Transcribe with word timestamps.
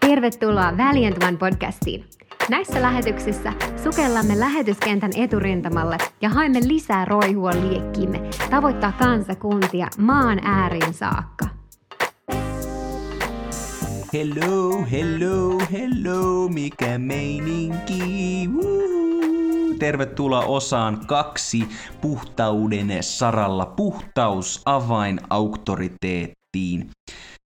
Tervetuloa 0.00 0.76
Valiant 0.76 1.22
One 1.22 1.36
podcastiin. 1.36 2.04
Näissä 2.48 2.82
lähetyksissä 2.82 3.52
sukellamme 3.84 4.40
lähetyskentän 4.40 5.10
eturintamalle 5.16 5.98
ja 6.20 6.28
haemme 6.28 6.60
lisää 6.68 7.04
roihua 7.04 7.50
liekkiimme 7.50 8.20
tavoittaa 8.50 8.92
kansakuntia 8.92 9.88
maan 9.98 10.40
ääriin 10.44 10.94
saakka. 10.94 11.46
Hello, 14.12 14.84
hello, 14.90 15.60
hello, 15.72 16.48
mikä 16.48 16.98
meininki? 16.98 18.48
Woo! 18.54 19.19
Tervetuloa 19.80 20.44
osaan 20.44 21.06
kaksi 21.06 21.68
puhtauden 22.00 22.88
saralla. 23.00 23.66
Puhtaus 23.66 24.62
avain 24.64 25.20
auktoriteettiin. 25.30 26.90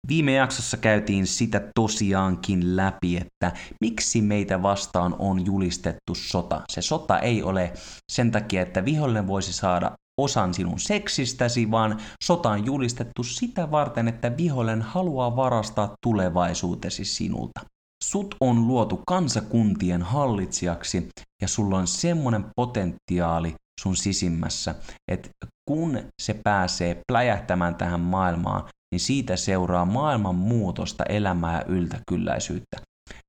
Viime 0.07 0.33
jaksossa 0.33 0.77
käytiin 0.77 1.27
sitä 1.27 1.71
tosiaankin 1.75 2.77
läpi, 2.77 3.17
että 3.17 3.51
miksi 3.81 4.21
meitä 4.21 4.61
vastaan 4.63 5.15
on 5.19 5.45
julistettu 5.45 6.15
sota. 6.15 6.61
Se 6.69 6.81
sota 6.81 7.19
ei 7.19 7.43
ole 7.43 7.73
sen 8.11 8.31
takia, 8.31 8.61
että 8.61 8.85
vihollinen 8.85 9.27
voisi 9.27 9.53
saada 9.53 9.91
osan 10.21 10.53
sinun 10.53 10.79
seksistäsi, 10.79 11.71
vaan 11.71 12.01
sota 12.23 12.49
on 12.49 12.65
julistettu 12.65 13.23
sitä 13.23 13.71
varten, 13.71 14.07
että 14.07 14.37
vihollinen 14.37 14.81
haluaa 14.81 15.35
varastaa 15.35 15.95
tulevaisuutesi 16.03 17.05
sinulta. 17.05 17.76
Sut 18.03 18.35
on 18.41 18.67
luotu 18.67 19.03
kansakuntien 19.07 20.01
hallitsijaksi 20.01 21.09
ja 21.41 21.47
sulla 21.47 21.77
on 21.77 21.87
semmoinen 21.87 22.45
potentiaali 22.55 23.53
sun 23.81 23.95
sisimmässä, 23.95 24.75
että 25.11 25.29
kun 25.69 25.99
se 26.21 26.39
pääsee 26.43 27.01
pläjähtämään 27.11 27.75
tähän 27.75 27.99
maailmaan, 27.99 28.63
niin 28.91 28.99
siitä 28.99 29.35
seuraa 29.35 29.85
maailman 29.85 30.35
muutosta, 30.35 31.03
elämää 31.09 31.57
ja 31.57 31.65
yltäkylläisyyttä. 31.65 32.77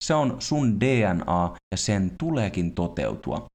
Se 0.05 0.15
on 0.15 0.37
sun 0.39 0.81
DNA 0.81 1.57
ja 1.71 1.77
sen 1.77 2.13
tuleekin 2.19 2.75
toteutua. 2.75 3.47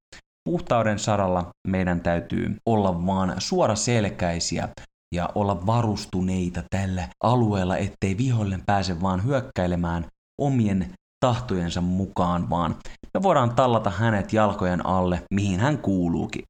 Puhtauden 0.48 0.98
saralla 0.98 1.50
meidän 1.68 2.00
täytyy 2.00 2.56
olla 2.66 3.06
vaan 3.06 3.34
suoraselkäisiä 3.38 4.68
ja 5.14 5.28
olla 5.34 5.66
varustuneita 5.66 6.62
tällä 6.70 7.08
alueella, 7.24 7.76
ettei 7.76 8.18
vihollinen 8.18 8.62
pääse 8.66 9.00
vaan 9.00 9.24
hyökkäilemään 9.24 10.06
omien 10.40 10.94
tahtojensa 11.24 11.80
mukaan, 11.80 12.50
vaan 12.50 12.76
me 13.14 13.22
voidaan 13.22 13.54
tallata 13.54 13.90
hänet 13.90 14.32
jalkojen 14.32 14.86
alle, 14.86 15.22
mihin 15.34 15.60
hän 15.60 15.78
kuuluukin. 15.78 16.44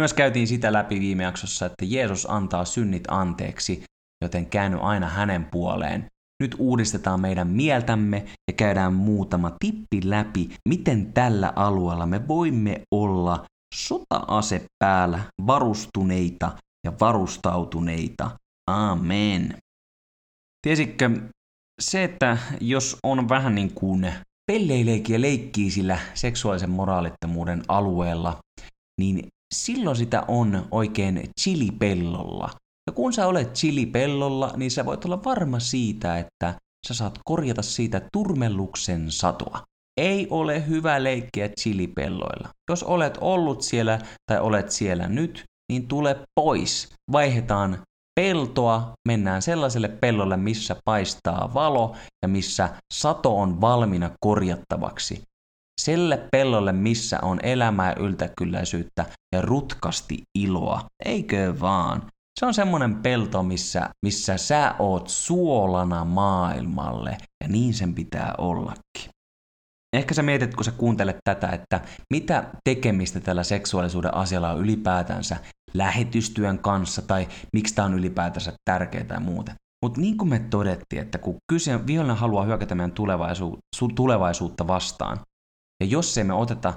Myös 0.00 0.14
käytiin 0.14 0.46
sitä 0.46 0.72
läpi 0.72 1.00
viime 1.00 1.22
jaksossa, 1.22 1.66
että 1.66 1.84
Jeesus 1.84 2.30
antaa 2.30 2.64
synnit 2.64 3.04
anteeksi 3.08 3.84
joten 4.24 4.46
käänny 4.46 4.78
aina 4.80 5.08
hänen 5.08 5.44
puoleen. 5.44 6.06
Nyt 6.42 6.56
uudistetaan 6.58 7.20
meidän 7.20 7.48
mieltämme 7.48 8.26
ja 8.50 8.54
käydään 8.56 8.94
muutama 8.94 9.56
tippi 9.58 10.00
läpi, 10.04 10.48
miten 10.68 11.12
tällä 11.12 11.52
alueella 11.56 12.06
me 12.06 12.28
voimme 12.28 12.82
olla 12.94 13.44
sota-ase 13.74 14.66
päällä 14.78 15.20
varustuneita 15.46 16.56
ja 16.86 16.92
varustautuneita. 17.00 18.30
Amen. 18.70 19.58
Tiesitkö 20.66 21.10
se, 21.80 22.04
että 22.04 22.38
jos 22.60 22.96
on 23.02 23.28
vähän 23.28 23.54
niin 23.54 23.74
kuin 23.74 24.12
pelleileekin 24.52 25.14
ja 25.14 25.20
leikkii 25.20 25.70
sillä 25.70 25.98
seksuaalisen 26.14 26.70
moraalittomuuden 26.70 27.62
alueella, 27.68 28.38
niin 29.00 29.26
silloin 29.54 29.96
sitä 29.96 30.24
on 30.28 30.68
oikein 30.70 31.30
chilipellolla. 31.40 32.50
Ja 32.86 32.92
kun 32.92 33.12
sä 33.12 33.26
olet 33.26 33.54
chilipellolla, 33.54 34.52
niin 34.56 34.70
sä 34.70 34.86
voit 34.86 35.04
olla 35.04 35.24
varma 35.24 35.60
siitä, 35.60 36.18
että 36.18 36.54
sä 36.88 36.94
saat 36.94 37.18
korjata 37.24 37.62
siitä 37.62 38.02
turmelluksen 38.12 39.10
satoa. 39.10 39.62
Ei 40.00 40.26
ole 40.30 40.66
hyvä 40.68 41.04
leikkiä 41.04 41.48
chilipelloilla. 41.48 42.48
Jos 42.70 42.82
olet 42.82 43.18
ollut 43.20 43.62
siellä 43.62 43.98
tai 44.30 44.40
olet 44.40 44.70
siellä 44.70 45.08
nyt, 45.08 45.44
niin 45.72 45.88
tule 45.88 46.16
pois. 46.34 46.88
Vaihdetaan 47.12 47.78
peltoa, 48.18 48.92
mennään 49.08 49.42
sellaiselle 49.42 49.88
pellolle, 49.88 50.36
missä 50.36 50.76
paistaa 50.84 51.54
valo 51.54 51.96
ja 52.22 52.28
missä 52.28 52.68
sato 52.94 53.38
on 53.38 53.60
valmiina 53.60 54.10
korjattavaksi. 54.20 55.22
Selle 55.80 56.28
pellolle, 56.32 56.72
missä 56.72 57.18
on 57.22 57.38
elämää 57.42 57.94
yltäkylläisyyttä 57.98 59.06
ja 59.34 59.42
rutkasti 59.42 60.22
iloa. 60.38 60.84
Eikö 61.04 61.54
vaan? 61.60 62.02
Se 62.40 62.46
on 62.46 62.54
semmoinen 62.54 62.96
pelto, 62.96 63.42
missä, 63.42 63.90
missä 64.06 64.36
sä 64.36 64.74
oot 64.78 65.08
suolana 65.08 66.04
maailmalle, 66.04 67.16
ja 67.44 67.48
niin 67.48 67.74
sen 67.74 67.94
pitää 67.94 68.34
ollakin. 68.38 69.10
Ehkä 69.96 70.14
sä 70.14 70.22
mietit, 70.22 70.54
kun 70.54 70.64
sä 70.64 70.72
kuuntelet 70.72 71.16
tätä, 71.24 71.48
että 71.48 71.80
mitä 72.12 72.44
tekemistä 72.64 73.20
tällä 73.20 73.42
seksuaalisuuden 73.42 74.14
asialla 74.14 74.50
on 74.50 74.60
ylipäätänsä 74.60 75.36
lähetystyön 75.74 76.58
kanssa, 76.58 77.02
tai 77.02 77.28
miksi 77.52 77.74
tämä 77.74 77.86
on 77.86 77.94
ylipäätänsä 77.94 78.52
tärkeää 78.64 79.04
tai 79.04 79.20
muuta. 79.20 79.52
Mutta 79.84 80.00
niin 80.00 80.16
kuin 80.16 80.28
me 80.28 80.38
todettiin, 80.38 81.02
että 81.02 81.18
kun 81.18 81.36
kyse, 81.52 81.86
vihollinen 81.86 82.16
haluaa 82.16 82.44
hyökätä 82.44 82.74
meidän 82.74 82.92
tulevaisuutta, 82.92 83.60
tulevaisuutta 83.94 84.66
vastaan, 84.66 85.20
ja 85.82 85.86
jos 85.86 86.18
emme 86.18 86.32
oteta 86.32 86.74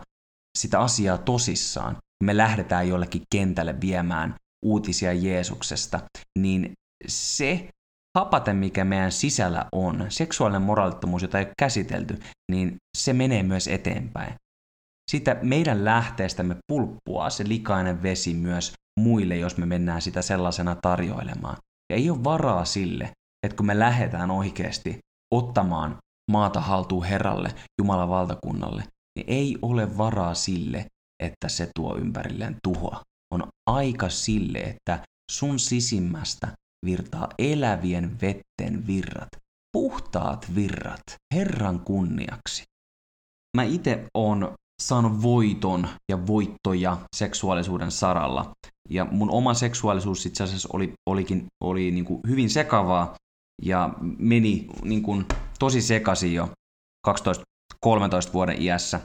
sitä 0.58 0.80
asiaa 0.80 1.18
tosissaan, 1.18 1.98
me 2.24 2.38
lähdetään 2.38 2.90
jollekin 2.90 3.22
kentälle 3.32 3.82
viemään 3.82 4.36
uutisia 4.66 5.14
Jeesuksesta, 5.14 6.00
niin 6.40 6.72
se 7.08 7.70
hapate, 8.18 8.54
mikä 8.54 8.86
meidän 8.86 9.12
sisällä 9.12 9.66
on, 9.72 10.06
seksuaalinen 10.10 10.62
moraalittomuus, 10.62 11.22
jota 11.22 11.40
ei 11.40 11.46
ole 11.46 11.54
käsitelty, 11.60 12.20
niin 12.52 12.76
se 12.98 13.14
menee 13.14 13.44
myös 13.44 13.68
eteenpäin. 13.68 14.34
Sitä 15.12 15.38
meidän 15.42 15.86
lähteestämme 15.86 16.56
pulppua 16.68 17.30
se 17.30 17.48
likainen 17.48 18.04
vesi 18.04 18.34
myös 18.34 18.74
muille, 19.00 19.38
jos 19.38 19.58
me 19.58 19.66
mennään 19.66 20.02
sitä 20.02 20.22
sellaisena 20.22 20.76
tarjoilemaan. 20.76 21.58
Ja 21.92 21.96
ei 21.96 22.10
ole 22.10 22.24
varaa 22.24 22.66
sille, 22.66 23.12
että 23.46 23.58
kun 23.58 23.66
me 23.66 23.80
lähdetään 23.80 24.32
oikeasti 24.32 24.98
ottamaan 25.34 25.98
maata 26.32 26.62
haltuun 26.62 27.04
Herralle, 27.04 27.56
Jumalan 27.82 28.10
valtakunnalle, 28.10 28.84
niin 29.16 29.26
ei 29.28 29.58
ole 29.62 29.98
varaa 29.98 30.34
sille, 30.34 30.86
että 31.24 31.50
se 31.50 31.70
tuo 31.76 31.98
ympärilleen 31.98 32.58
tuhoa 32.64 33.02
on 33.34 33.48
aika 33.70 34.10
sille, 34.10 34.60
että 34.60 35.00
sun 35.32 35.60
sisimmästä 35.60 36.48
virtaa 36.86 37.28
elävien 37.40 38.22
vetten 38.22 38.88
virrat, 38.88 39.30
puhtaat 39.74 40.56
virrat, 40.56 41.04
Herran 41.36 41.80
kunniaksi. 41.80 42.64
Mä 43.58 43.64
itse 43.64 44.06
oon 44.14 44.54
saanut 44.82 45.22
voiton 45.22 45.88
ja 46.12 46.28
voittoja 46.28 46.98
seksuaalisuuden 47.16 47.92
saralla. 47.92 48.52
Ja 48.92 49.06
mun 49.06 49.32
oma 49.32 49.54
seksuaalisuus 49.54 50.26
itse 50.26 50.44
asiassa 50.44 50.70
oli, 50.74 50.94
olikin, 51.10 51.46
oli 51.64 51.92
niin 51.92 52.06
kuin 52.06 52.20
hyvin 52.28 52.50
sekavaa 52.50 53.16
ja 53.62 53.94
meni 54.18 54.68
niin 54.84 55.04
kuin 55.04 55.26
tosi 55.60 55.82
sekaisin 55.82 56.34
jo 56.34 56.50
12-13 57.08 57.12
vuoden 58.34 58.62
iässä, 58.62 59.00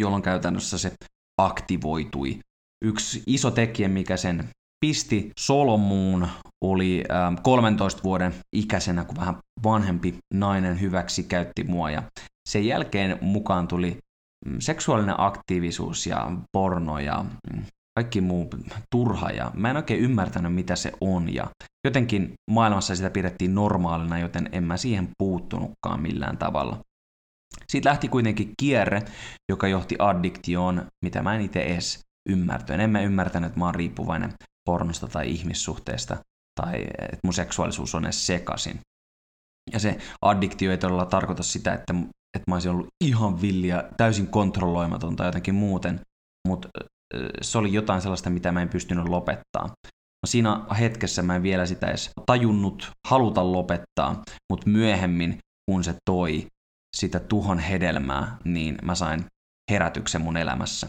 jolloin 0.00 0.22
käytännössä 0.22 0.78
se 0.78 0.92
aktivoitui 1.40 2.40
Yksi 2.84 3.22
iso 3.26 3.50
tekijä, 3.50 3.88
mikä 3.88 4.16
sen 4.16 4.48
pisti 4.80 5.30
solmuun, 5.40 6.28
oli 6.64 7.04
13 7.42 7.98
ähm, 7.98 8.04
vuoden 8.04 8.34
ikäisenä, 8.56 9.04
kun 9.04 9.16
vähän 9.16 9.36
vanhempi 9.64 10.18
nainen 10.34 10.80
hyväksi 10.80 11.22
käytti 11.22 11.64
mua. 11.64 11.90
Ja 11.90 12.02
sen 12.48 12.66
jälkeen 12.66 13.18
mukaan 13.20 13.68
tuli 13.68 13.98
mm, 14.46 14.56
seksuaalinen 14.60 15.14
aktiivisuus 15.18 16.06
ja 16.06 16.32
porno 16.52 16.98
ja 16.98 17.24
mm, 17.52 17.62
kaikki 18.00 18.20
muu 18.20 18.50
turha 18.90 19.30
ja 19.30 19.50
mä 19.54 19.70
en 19.70 19.76
oikein 19.76 20.00
ymmärtänyt 20.00 20.54
mitä 20.54 20.76
se 20.76 20.92
on 21.00 21.34
ja 21.34 21.50
jotenkin 21.86 22.32
maailmassa 22.50 22.96
sitä 22.96 23.10
pidettiin 23.10 23.54
normaalina, 23.54 24.18
joten 24.18 24.48
en 24.52 24.64
mä 24.64 24.76
siihen 24.76 25.08
puuttunutkaan 25.18 26.02
millään 26.02 26.38
tavalla. 26.38 26.78
Siitä 27.68 27.88
lähti 27.88 28.08
kuitenkin 28.08 28.52
kierre, 28.60 29.02
joka 29.52 29.68
johti 29.68 29.96
addiktioon, 29.98 30.86
mitä 31.04 31.22
mä 31.22 31.34
en 31.34 31.40
itse 31.40 31.60
edes 31.60 31.98
ymmärtänyt. 32.28 32.84
En 32.84 32.90
mä 32.90 33.00
ymmärtänyt, 33.00 33.48
että 33.48 33.58
mä 33.58 33.64
oon 33.64 33.74
riippuvainen 33.74 34.32
pornosta 34.64 35.08
tai 35.08 35.30
ihmissuhteesta 35.30 36.16
tai 36.60 36.82
että 36.98 37.18
mun 37.24 37.34
seksuaalisuus 37.34 37.94
on 37.94 38.04
edes 38.04 38.26
sekasin. 38.26 38.80
Ja 39.72 39.78
se 39.78 39.98
addiktio 40.22 40.70
ei 40.70 40.78
todella 40.78 41.06
tarkoita 41.06 41.42
sitä, 41.42 41.74
että, 41.74 41.94
että 42.36 42.50
mä 42.50 42.54
olisin 42.54 42.70
ollut 42.70 42.88
ihan 43.04 43.42
villiä, 43.42 43.84
täysin 43.96 44.26
kontrolloimaton 44.26 45.16
tai 45.16 45.28
jotenkin 45.28 45.54
muuten, 45.54 46.00
mutta 46.48 46.68
se 47.42 47.58
oli 47.58 47.72
jotain 47.72 48.02
sellaista, 48.02 48.30
mitä 48.30 48.52
mä 48.52 48.62
en 48.62 48.68
pystynyt 48.68 49.08
lopettaa. 49.08 49.66
No 50.22 50.26
siinä 50.26 50.66
hetkessä 50.78 51.22
mä 51.22 51.36
en 51.36 51.42
vielä 51.42 51.66
sitä 51.66 51.86
edes 51.86 52.10
tajunnut 52.26 52.90
haluta 53.06 53.52
lopettaa, 53.52 54.22
mutta 54.52 54.70
myöhemmin, 54.70 55.38
kun 55.70 55.84
se 55.84 55.94
toi 56.10 56.46
sitä 56.96 57.20
tuhon 57.20 57.58
hedelmää, 57.58 58.36
niin 58.44 58.78
mä 58.82 58.94
sain 58.94 59.24
herätyksen 59.70 60.20
mun 60.20 60.36
elämässä 60.36 60.88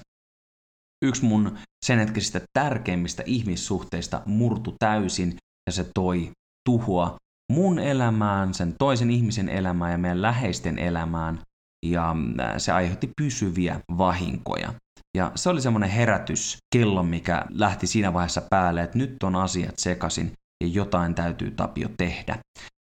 yksi 1.05 1.25
mun 1.25 1.57
sen 1.85 1.99
hetkisistä 1.99 2.41
tärkeimmistä 2.53 3.23
ihmissuhteista 3.25 4.21
murtu 4.25 4.75
täysin 4.79 5.35
ja 5.67 5.71
se 5.71 5.85
toi 5.93 6.31
tuhoa 6.69 7.15
mun 7.51 7.79
elämään, 7.79 8.53
sen 8.53 8.75
toisen 8.79 9.11
ihmisen 9.11 9.49
elämään 9.49 9.91
ja 9.91 9.97
meidän 9.97 10.21
läheisten 10.21 10.79
elämään, 10.79 11.39
ja 11.85 12.15
äh, 12.39 12.53
se 12.57 12.71
aiheutti 12.71 13.09
pysyviä 13.17 13.79
vahinkoja. 13.97 14.73
Ja 15.17 15.31
se 15.35 15.49
oli 15.49 15.61
semmoinen 15.61 15.89
herätyskello, 15.89 17.03
mikä 17.03 17.45
lähti 17.49 17.87
siinä 17.87 18.13
vaiheessa 18.13 18.41
päälle, 18.49 18.81
että 18.81 18.97
nyt 18.97 19.23
on 19.23 19.35
asiat 19.35 19.79
sekasin 19.79 20.31
ja 20.63 20.67
jotain 20.67 21.15
täytyy 21.15 21.51
Tapio 21.51 21.89
tehdä. 21.97 22.37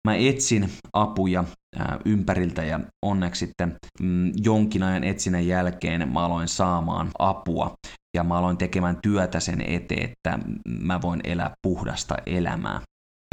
Mä 0.08 0.16
etsin 0.16 0.72
apuja 0.94 1.44
ympäriltä 2.06 2.64
ja 2.64 2.80
onneksi 3.06 3.46
sitten 3.46 3.76
mm, 4.00 4.32
jonkin 4.44 4.84
ajan 4.84 5.04
etsinnän 5.04 5.48
jälkeen 5.48 6.10
mä 6.10 6.26
aloin 6.26 6.48
saamaan 6.48 7.12
apua 7.20 7.76
ja 8.16 8.24
mä 8.24 8.38
aloin 8.38 8.58
tekemään 8.58 8.98
työtä 9.02 9.40
sen 9.40 9.62
eteen, 9.62 10.10
että 10.10 10.40
mä 10.68 11.02
voin 11.02 11.22
elää 11.24 11.54
puhdasta 11.62 12.16
elämää. 12.26 12.82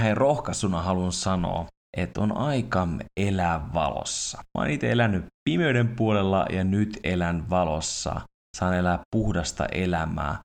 Hei, 0.02 0.14
rohkaisuna 0.14 0.82
haluan 0.82 1.12
sanoa, 1.12 1.67
että 1.96 2.20
on 2.20 2.37
aika 2.37 2.88
elää 3.17 3.70
valossa. 3.75 4.38
Mä 4.38 4.62
oon 4.62 4.70
itse 4.70 4.93
elänyt 4.93 5.25
pimeyden 5.44 5.88
puolella 5.88 6.46
ja 6.50 6.64
nyt 6.64 7.00
elän 7.05 7.50
valossa. 7.50 8.20
Saan 8.56 8.76
elää 8.76 8.99
puhdasta 9.16 9.66
elämää 9.66 10.38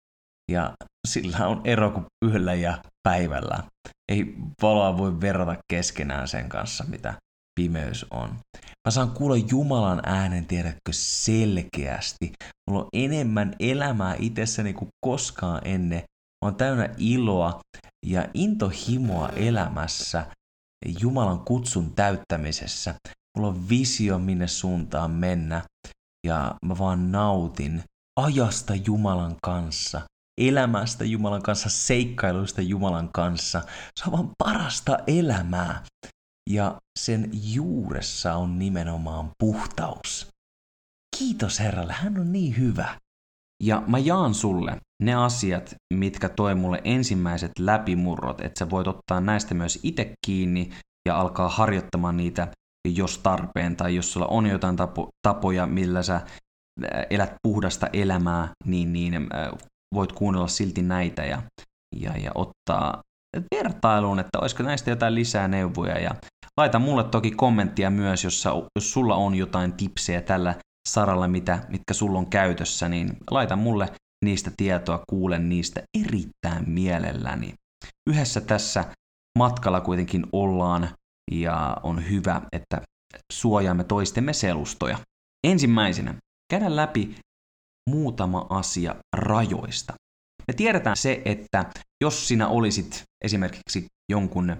ja 0.51 0.73
sillä 1.07 1.47
on 1.47 1.61
ero 1.63 1.91
kuin 1.91 2.05
yöllä 2.25 2.53
ja 2.53 2.77
päivällä. 3.03 3.63
Ei 4.11 4.35
valoa 4.61 4.97
voi 4.97 5.21
verrata 5.21 5.55
keskenään 5.71 6.27
sen 6.27 6.49
kanssa, 6.49 6.83
mitä 6.87 7.13
pimeys 7.59 8.05
on. 8.11 8.29
Mä 8.87 8.91
saan 8.91 9.11
kuulla 9.11 9.35
Jumalan 9.51 10.01
äänen, 10.05 10.45
tiedätkö, 10.45 10.91
selkeästi. 10.91 12.31
Mulla 12.69 12.83
on 12.83 12.89
enemmän 12.93 13.55
elämää 13.59 14.15
itsessäni 14.19 14.73
kuin 14.73 14.89
koskaan 15.05 15.61
ennen. 15.65 15.99
Mä 16.45 16.47
oon 16.47 16.55
täynnä 16.55 16.89
iloa 16.97 17.59
ja 18.05 18.27
intohimoa 18.33 19.29
elämässä 19.29 20.25
Jumalan 20.99 21.39
kutsun 21.39 21.93
täyttämisessä. 21.95 22.95
Mulla 23.37 23.49
on 23.49 23.69
visio, 23.69 24.19
minne 24.19 24.47
suuntaan 24.47 25.11
mennä. 25.11 25.61
Ja 26.27 26.55
mä 26.65 26.77
vaan 26.77 27.11
nautin 27.11 27.83
ajasta 28.17 28.75
Jumalan 28.75 29.35
kanssa 29.43 30.01
elämästä 30.37 31.05
Jumalan 31.05 31.41
kanssa, 31.41 31.69
seikkailuista 31.69 32.61
Jumalan 32.61 33.09
kanssa. 33.13 33.61
Se 33.99 34.05
on 34.07 34.11
vaan 34.11 34.29
parasta 34.37 34.97
elämää. 35.07 35.83
Ja 36.49 36.75
sen 36.99 37.29
juuressa 37.33 38.35
on 38.35 38.59
nimenomaan 38.59 39.31
puhtaus. 39.39 40.27
Kiitos 41.17 41.59
Herralle, 41.59 41.93
hän 41.93 42.19
on 42.19 42.31
niin 42.31 42.57
hyvä. 42.57 42.97
Ja 43.63 43.83
mä 43.87 43.97
jaan 43.97 44.33
sulle 44.33 44.77
ne 45.03 45.15
asiat, 45.15 45.75
mitkä 45.93 46.29
toi 46.29 46.55
mulle 46.55 46.81
ensimmäiset 46.83 47.51
läpimurrot, 47.59 48.41
että 48.41 48.59
sä 48.59 48.69
voit 48.69 48.87
ottaa 48.87 49.21
näistä 49.21 49.53
myös 49.53 49.79
itse 49.83 50.13
kiinni 50.25 50.69
ja 51.07 51.19
alkaa 51.19 51.49
harjoittamaan 51.49 52.17
niitä, 52.17 52.47
jos 52.87 53.17
tarpeen, 53.17 53.75
tai 53.75 53.95
jos 53.95 54.13
sulla 54.13 54.27
on 54.27 54.45
jotain 54.45 54.75
tapo, 54.75 55.09
tapoja, 55.27 55.65
millä 55.65 56.03
sä 56.03 56.21
elät 57.09 57.33
puhdasta 57.43 57.87
elämää, 57.93 58.47
niin, 58.65 58.93
niin 58.93 59.27
voit 59.93 60.11
kuunnella 60.11 60.47
silti 60.47 60.81
näitä 60.81 61.25
ja, 61.25 61.41
ja, 61.95 62.17
ja 62.17 62.31
ottaa 62.35 63.01
vertailuun, 63.55 64.19
että 64.19 64.39
olisiko 64.39 64.63
näistä 64.63 64.89
jotain 64.89 65.15
lisää 65.15 65.47
neuvoja. 65.47 65.99
Ja 65.99 66.15
laita 66.57 66.79
mulle 66.79 67.03
toki 67.03 67.31
kommenttia 67.31 67.89
myös, 67.89 68.23
jos, 68.23 68.41
sä, 68.41 68.49
jos 68.75 68.93
sulla 68.93 69.15
on 69.15 69.35
jotain 69.35 69.73
tipsejä 69.73 70.21
tällä 70.21 70.55
saralla, 70.89 71.27
mitä, 71.27 71.59
mitkä 71.69 71.93
sulla 71.93 72.19
on 72.19 72.29
käytössä, 72.29 72.89
niin 72.89 73.17
laita 73.31 73.55
mulle 73.55 73.89
niistä 74.25 74.51
tietoa, 74.57 75.03
kuulen 75.09 75.49
niistä 75.49 75.81
erittäin 75.97 76.69
mielelläni. 76.69 77.53
Yhdessä 78.09 78.41
tässä 78.41 78.85
matkalla 79.37 79.81
kuitenkin 79.81 80.25
ollaan 80.31 80.89
ja 81.31 81.77
on 81.83 82.09
hyvä, 82.09 82.41
että 82.51 82.81
suojaamme 83.33 83.83
toistemme 83.83 84.33
selustoja. 84.33 84.97
Ensimmäisenä 85.47 86.15
käydään 86.49 86.75
läpi 86.75 87.15
muutama 87.89 88.47
asia 88.49 88.95
rajoista. 89.15 89.93
Me 90.47 90.53
tiedetään 90.53 90.97
se, 90.97 91.21
että 91.25 91.65
jos 92.03 92.27
sinä 92.27 92.47
olisit 92.47 93.03
esimerkiksi 93.23 93.85
jonkun 94.11 94.57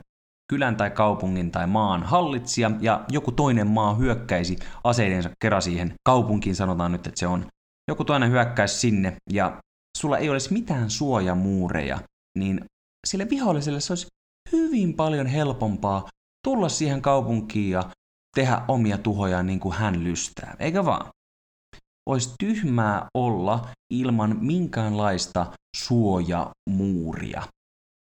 kylän 0.50 0.76
tai 0.76 0.92
kaupungin 0.92 1.52
tai 1.52 1.68
maan 1.68 2.04
hallitsija 2.04 2.72
ja 2.82 3.06
joku 3.10 3.32
toinen 3.32 3.68
maa 3.68 3.96
hyökkäisi 3.96 4.58
aseidensa 4.84 5.30
kerran 5.42 5.62
siihen 5.62 5.94
kaupunkiin, 6.04 6.56
sanotaan 6.56 6.92
nyt, 6.92 7.08
että 7.08 7.20
se 7.20 7.28
on, 7.28 7.46
joku 7.88 8.06
toinen 8.06 8.32
hyökkäisi 8.32 8.80
sinne 8.80 9.18
ja 9.32 9.58
sulla 9.98 10.18
ei 10.18 10.30
olisi 10.30 10.54
mitään 10.54 10.90
suojamuureja, 10.90 12.00
niin 12.40 12.66
sille 13.08 13.30
viholliselle 13.30 13.80
se 13.80 13.94
olisi 13.94 14.08
hyvin 14.52 14.94
paljon 14.94 15.28
helpompaa 15.28 16.08
tulla 16.44 16.70
siihen 16.70 17.02
kaupunkiin 17.02 17.72
ja 17.72 17.90
tehdä 18.36 18.62
omia 18.68 18.98
tuhojaan 18.98 19.46
niin 19.46 19.60
kuin 19.60 19.76
hän 19.76 20.04
lystää, 20.04 20.56
eikä 20.60 20.86
vaan? 20.86 21.10
Olisi 22.08 22.34
tyhmää 22.40 23.06
olla 23.18 23.70
ilman 23.94 24.38
minkäänlaista 24.42 25.46
suojamuuria. 25.78 27.44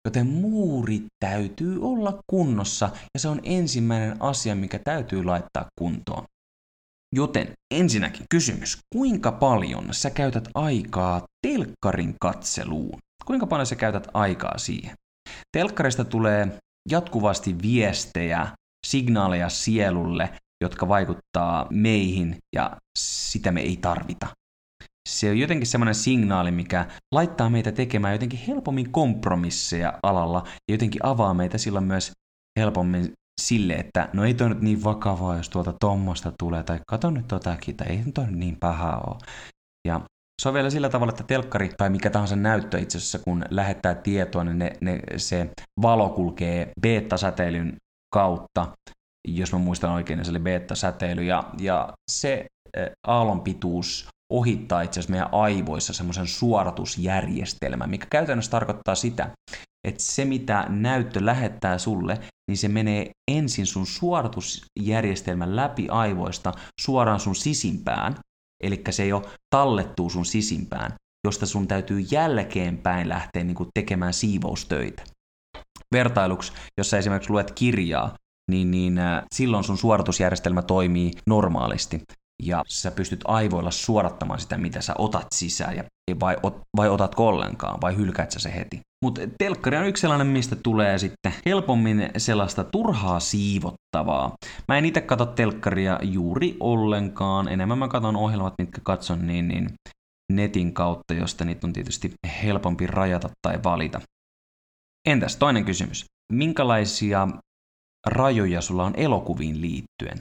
Joten 0.06 0.28
muuri 0.28 1.02
täytyy 1.26 1.82
olla 1.82 2.20
kunnossa 2.30 2.90
ja 3.14 3.20
se 3.20 3.28
on 3.28 3.40
ensimmäinen 3.44 4.22
asia, 4.22 4.56
mikä 4.56 4.80
täytyy 4.80 5.24
laittaa 5.24 5.66
kuntoon. 5.80 6.24
Joten 7.16 7.52
ensinnäkin 7.74 8.26
kysymys, 8.30 8.78
kuinka 8.94 9.32
paljon 9.32 9.88
sä 9.92 10.10
käytät 10.10 10.50
aikaa 10.56 11.24
telkkarin 11.48 12.16
katseluun? 12.22 13.00
Kuinka 13.26 13.48
paljon 13.48 13.66
sä 13.66 13.76
käytät 13.76 14.08
aikaa 14.14 14.58
siihen? 14.58 14.94
Telkkarista 15.58 16.06
tulee 16.06 16.58
jatkuvasti 16.90 17.62
viestejä, 17.62 18.48
signaaleja 18.88 19.50
sielulle 19.50 20.30
jotka 20.64 20.88
vaikuttaa 20.88 21.68
meihin 21.70 22.38
ja 22.56 22.78
sitä 23.00 23.52
me 23.52 23.62
ei 23.62 23.78
tarvita. 23.78 24.28
Se 25.10 25.30
on 25.30 25.38
jotenkin 25.38 25.68
semmoinen 25.68 25.96
signaali, 25.96 26.52
mikä 26.52 26.88
laittaa 27.14 27.50
meitä 27.50 27.72
tekemään 27.72 28.14
jotenkin 28.14 28.40
helpommin 28.48 28.92
kompromisseja 28.92 30.00
alalla 30.04 30.44
ja 30.48 30.74
jotenkin 30.74 31.06
avaa 31.06 31.34
meitä 31.34 31.58
silloin 31.58 31.86
myös 31.86 32.12
helpommin 32.60 33.14
sille, 33.42 33.74
että 33.74 34.10
no 34.14 34.26
ei 34.26 34.34
toi 34.34 34.50
nyt 34.50 34.62
niin 34.62 34.84
vakavaa, 34.84 35.38
jos 35.38 35.50
tuolta 35.50 35.74
tommosta 35.80 36.32
tulee, 36.40 36.64
tai 36.64 36.80
kato 36.88 37.10
nyt 37.10 37.28
totakin, 37.28 37.78
tai 37.78 37.88
ei 37.88 38.04
toi 38.14 38.32
niin 38.32 38.58
paha 38.60 38.98
ole. 38.98 39.18
Ja 39.88 40.02
se 40.42 40.48
on 40.50 40.54
vielä 40.54 40.70
sillä 40.70 40.90
tavalla, 40.90 41.12
että 41.12 41.24
telkkari 41.24 41.70
tai 41.78 41.90
mikä 41.90 42.10
tahansa 42.10 42.36
näyttö 42.36 42.80
itse 42.80 42.98
asiassa, 42.98 43.20
kun 43.20 43.46
lähettää 43.50 43.96
tietoa, 43.96 44.44
niin 44.44 44.60
ne, 44.60 44.72
ne, 44.82 45.00
se 45.18 45.50
valo 45.82 46.10
kulkee 46.10 46.72
beta-säteilyn 46.82 47.76
kautta 48.14 48.68
jos 49.38 49.54
mä 49.54 49.60
muistan 49.60 49.92
oikein, 49.92 50.18
niin 50.18 50.26
se 50.26 50.32
oli 50.32 50.40
beta-säteily, 50.40 51.24
ja, 51.24 51.44
ja 51.60 51.94
se 52.12 52.46
aallonpituus 53.08 54.08
ohittaa 54.34 54.82
itse 54.82 55.00
asiassa 55.00 55.12
meidän 55.12 55.30
aivoissa 55.32 55.94
semmoisen 55.94 56.28
suoratusjärjestelmän, 56.28 57.90
mikä 57.90 58.06
käytännössä 58.10 58.52
tarkoittaa 58.52 58.96
sitä, 58.96 59.30
että 59.88 60.04
se 60.04 60.26
mitä 60.26 60.66
näyttö 60.70 61.26
lähettää 61.26 61.78
sulle, 61.78 62.20
niin 62.50 62.58
se 62.58 62.68
menee 62.68 63.12
ensin 63.32 63.66
sun 63.66 63.88
suoratusjärjestelmän 63.88 65.56
läpi 65.56 65.90
aivoista 65.90 66.54
suoraan 66.82 67.20
sun 67.20 67.36
sisimpään, 67.36 68.16
eli 68.64 68.84
se 68.90 69.08
jo 69.08 69.30
tallettuu 69.56 70.10
sun 70.10 70.26
sisimpään, 70.26 70.94
josta 71.28 71.46
sun 71.46 71.68
täytyy 71.68 72.00
jälkeenpäin 72.00 73.10
lähteä 73.10 73.44
niin 73.44 73.58
tekemään 73.74 74.14
siivoustöitä. 74.14 75.04
Vertailuksi, 75.94 76.54
jos 76.78 76.90
sä 76.90 76.98
esimerkiksi 76.98 77.30
luet 77.30 77.52
kirjaa, 77.52 78.16
niin, 78.50 78.72
niin 78.72 78.98
äh, 78.98 79.24
silloin 79.36 79.64
sun 79.64 79.78
suoritusjärjestelmä 79.78 80.62
toimii 80.62 81.12
normaalisti 81.28 82.02
ja 82.44 82.64
sä 82.68 82.92
pystyt 82.92 83.20
aivoilla 83.26 83.72
suorattamaan 83.72 84.40
sitä, 84.40 84.58
mitä 84.58 84.82
sä 84.82 84.94
otat 84.98 85.28
sisään, 85.36 85.76
ja 85.76 85.84
vai, 86.20 86.36
vai 86.78 86.90
otatko 86.90 87.28
ollenkaan, 87.28 87.82
vai 87.82 87.96
hylkäät 87.98 88.32
sä 88.32 88.40
se 88.40 88.56
heti. 88.56 88.80
Mutta 89.06 89.22
telkkari 89.38 89.78
on 89.78 89.88
yksi 89.88 90.02
sellainen, 90.02 90.28
mistä 90.28 90.56
tulee 90.56 90.98
sitten 90.98 91.34
helpommin 91.46 92.10
sellaista 92.18 92.64
turhaa 92.64 93.20
siivottavaa. 93.20 94.36
Mä 94.68 94.78
en 94.78 94.86
itse 94.86 95.02
katso 95.02 95.26
telkkaria 95.26 96.00
juuri 96.02 96.58
ollenkaan, 96.60 97.48
enemmän 97.48 97.78
mä 97.78 97.88
katson 97.88 98.16
ohjelmat, 98.16 98.54
mitkä 98.58 98.82
katson 98.84 99.28
niin, 99.28 99.48
niin 99.48 99.70
netin 100.34 100.74
kautta, 100.74 101.14
josta 101.14 101.46
niitä 101.46 101.68
on 101.68 101.74
tietysti 101.74 102.14
helpompi 102.44 102.88
rajata 102.88 103.30
tai 103.48 103.64
valita. 103.64 104.02
Entäs 105.08 105.36
toinen 105.36 105.66
kysymys. 105.66 106.06
Minkälaisia 106.32 107.28
rajoja 108.08 108.62
sulla 108.62 108.86
on 108.86 108.94
elokuviin 108.98 109.62
liittyen. 109.62 110.18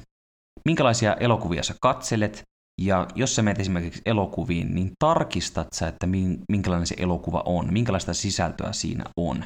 Minkälaisia 0.65 1.15
elokuvia 1.15 1.63
sä 1.63 1.75
katselet, 1.81 2.43
ja 2.81 3.07
jos 3.15 3.37
sä 3.37 3.43
menet 3.43 3.61
esimerkiksi 3.61 4.03
elokuviin, 4.07 4.75
niin 4.75 4.91
tarkistat 4.99 5.69
sä, 5.73 5.89
että 5.89 6.07
minkälainen 6.49 6.87
se 6.87 6.95
elokuva 6.99 7.43
on, 7.47 7.73
minkälaista 7.73 8.15
sisältöä 8.15 8.73
siinä 8.73 9.05
on. 9.17 9.45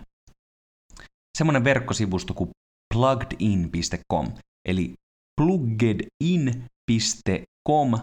Semmoinen 1.39 1.65
verkkosivusto 1.65 2.35
kuin 2.35 2.51
pluggedin.com, 2.95 4.27
eli 4.69 4.93
pluggedin.com 5.41 7.97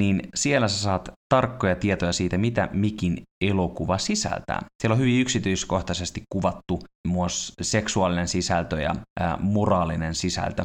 niin 0.00 0.22
siellä 0.34 0.68
sä 0.68 0.78
saat 0.78 1.08
tarkkoja 1.34 1.76
tietoja 1.76 2.12
siitä, 2.12 2.38
mitä 2.38 2.68
mikin 2.72 3.22
elokuva 3.44 3.98
sisältää. 3.98 4.60
Siellä 4.82 4.94
on 4.94 5.00
hyvin 5.00 5.20
yksityiskohtaisesti 5.20 6.22
kuvattu 6.32 6.80
myös 7.08 7.52
seksuaalinen 7.60 8.28
sisältö 8.28 8.80
ja 8.80 8.94
ää, 9.20 9.36
moraalinen 9.40 10.14
sisältö. 10.14 10.64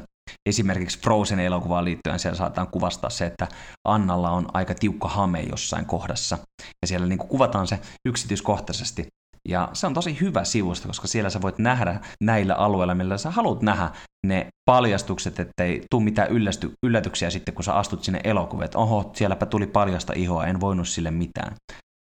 Esimerkiksi 0.50 1.00
Frozen-elokuvaan 1.00 1.86
liittyen 1.86 2.20
siellä 2.20 2.38
saataan 2.38 2.68
kuvastaa 2.68 3.10
se, 3.10 3.26
että 3.26 3.48
Annalla 3.88 4.30
on 4.30 4.48
aika 4.54 4.74
tiukka 4.74 5.08
hame 5.08 5.42
jossain 5.42 5.86
kohdassa. 5.86 6.38
Ja 6.82 6.88
siellä 6.88 7.08
niin 7.08 7.20
kuin 7.20 7.30
kuvataan 7.30 7.68
se 7.68 7.80
yksityiskohtaisesti. 8.08 9.08
Ja 9.48 9.70
se 9.74 9.88
on 9.88 9.94
tosi 9.94 10.20
hyvä 10.22 10.44
sivusto, 10.44 10.88
koska 10.88 11.08
siellä 11.08 11.30
sä 11.30 11.42
voit 11.42 11.60
nähdä 11.60 12.00
näillä 12.22 12.56
alueilla, 12.56 12.96
millä 12.96 13.18
sä 13.18 13.32
haluat 13.32 13.62
nähdä 13.62 13.92
ne 14.28 14.48
paljastukset, 14.66 15.40
ettei 15.40 15.82
tule 15.92 16.04
mitään 16.04 16.30
yllästy, 16.32 16.74
yllätyksiä 16.86 17.30
sitten, 17.30 17.54
kun 17.54 17.64
sä 17.64 17.74
astut 17.74 18.04
sinne 18.04 18.22
elokuviin, 18.24 18.66
että 18.66 18.78
oho, 18.78 19.12
sielläpä 19.16 19.46
tuli 19.46 19.68
paljasta 19.68 20.14
ihoa, 20.16 20.46
en 20.46 20.60
voinut 20.60 20.88
sille 20.88 21.12
mitään. 21.12 21.56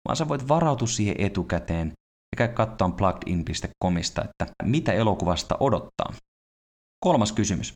Vaan 0.08 0.16
sä 0.16 0.28
voit 0.28 0.48
varautua 0.48 0.88
siihen 0.88 1.16
etukäteen 1.18 1.86
ja 1.86 2.36
käy 2.36 2.48
katsoa 2.48 2.88
pluggedin.comista, 2.88 4.22
että 4.22 4.46
mitä 4.62 4.92
elokuvasta 4.92 5.56
odottaa. 5.60 6.12
Kolmas 7.04 7.32
kysymys. 7.32 7.72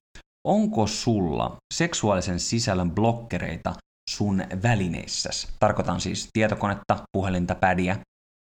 Onko 0.46 0.86
sulla 0.86 1.56
seksuaalisen 1.74 2.40
sisällön 2.40 2.90
blokkereita 2.90 3.74
sun 4.10 4.42
välineissäsi? 4.62 5.48
Tarkoitan 5.60 6.00
siis 6.00 6.28
tietokonetta, 6.32 6.98
puhelinta, 7.12 7.54
pädiä, 7.54 7.96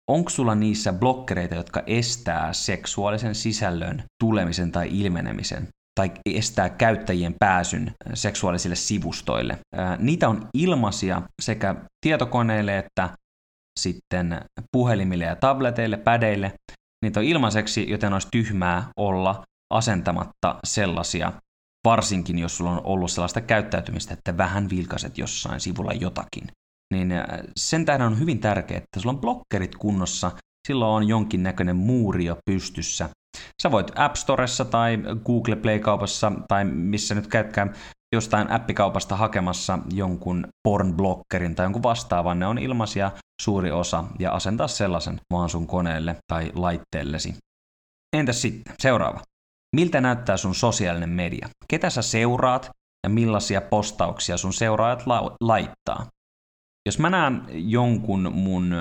Onko 0.09 0.29
sulla 0.29 0.55
niissä 0.55 0.93
blokkereita, 0.93 1.55
jotka 1.55 1.83
estää 1.87 2.53
seksuaalisen 2.53 3.35
sisällön 3.35 4.03
tulemisen 4.23 4.71
tai 4.71 4.89
ilmenemisen? 4.91 5.67
tai 5.99 6.11
estää 6.25 6.69
käyttäjien 6.69 7.35
pääsyn 7.39 7.91
seksuaalisille 8.13 8.75
sivustoille. 8.75 9.57
Niitä 9.97 10.29
on 10.29 10.47
ilmaisia 10.53 11.21
sekä 11.41 11.75
tietokoneille 12.05 12.77
että 12.77 13.09
sitten 13.79 14.41
puhelimille 14.71 15.23
ja 15.23 15.35
tableteille, 15.35 15.97
pädeille. 15.97 16.53
Niitä 17.05 17.19
on 17.19 17.25
ilmaiseksi, 17.25 17.89
joten 17.89 18.13
olisi 18.13 18.27
tyhmää 18.31 18.87
olla 18.97 19.43
asentamatta 19.73 20.59
sellaisia, 20.65 21.31
varsinkin 21.85 22.39
jos 22.39 22.57
sulla 22.57 22.71
on 22.71 22.81
ollut 22.83 23.11
sellaista 23.11 23.41
käyttäytymistä, 23.41 24.13
että 24.13 24.37
vähän 24.37 24.69
vilkaset 24.69 25.17
jossain 25.17 25.59
sivulla 25.59 25.93
jotakin 25.93 26.47
niin 26.93 27.11
äh, 27.11 27.25
sen 27.57 27.85
tähden 27.85 28.07
on 28.07 28.19
hyvin 28.19 28.39
tärkeää, 28.39 28.77
että 28.77 28.99
sulla 28.99 29.13
on 29.13 29.21
blokkerit 29.21 29.75
kunnossa, 29.75 30.31
silloin 30.67 31.03
on 31.03 31.07
jonkinnäköinen 31.07 31.75
muuri 31.75 32.25
jo 32.25 32.37
pystyssä. 32.45 33.09
Sä 33.61 33.71
voit 33.71 33.91
App 33.95 34.15
Storessa 34.15 34.65
tai 34.65 34.97
Google 35.25 35.55
Play-kaupassa 35.55 36.31
tai 36.47 36.65
missä 36.65 37.15
nyt 37.15 37.27
käytkään 37.27 37.75
jostain 38.15 38.51
appikaupasta 38.51 39.15
hakemassa 39.15 39.79
jonkun 39.93 40.47
porn-blokkerin 40.67 41.55
tai 41.55 41.65
jonkun 41.65 41.83
vastaavan. 41.83 42.39
Ne 42.39 42.47
on 42.47 42.57
ilmaisia 42.57 43.11
suuri 43.41 43.71
osa 43.71 44.03
ja 44.19 44.31
asentaa 44.31 44.67
sellaisen 44.67 45.19
vaan 45.33 45.49
sun 45.49 45.67
koneelle 45.67 46.15
tai 46.27 46.51
laitteellesi. 46.55 47.35
Entäs 48.17 48.41
sitten? 48.41 48.75
Seuraava. 48.79 49.21
Miltä 49.75 50.01
näyttää 50.01 50.37
sun 50.37 50.55
sosiaalinen 50.55 51.09
media? 51.09 51.49
Ketä 51.67 51.89
sä 51.89 52.01
seuraat 52.01 52.69
ja 53.03 53.09
millaisia 53.09 53.61
postauksia 53.61 54.37
sun 54.37 54.53
seuraajat 54.53 55.07
la- 55.07 55.35
laittaa? 55.41 56.05
Jos 56.85 56.99
mä 56.99 57.09
näen 57.09 57.41
jonkun 57.49 58.31
mun 58.33 58.73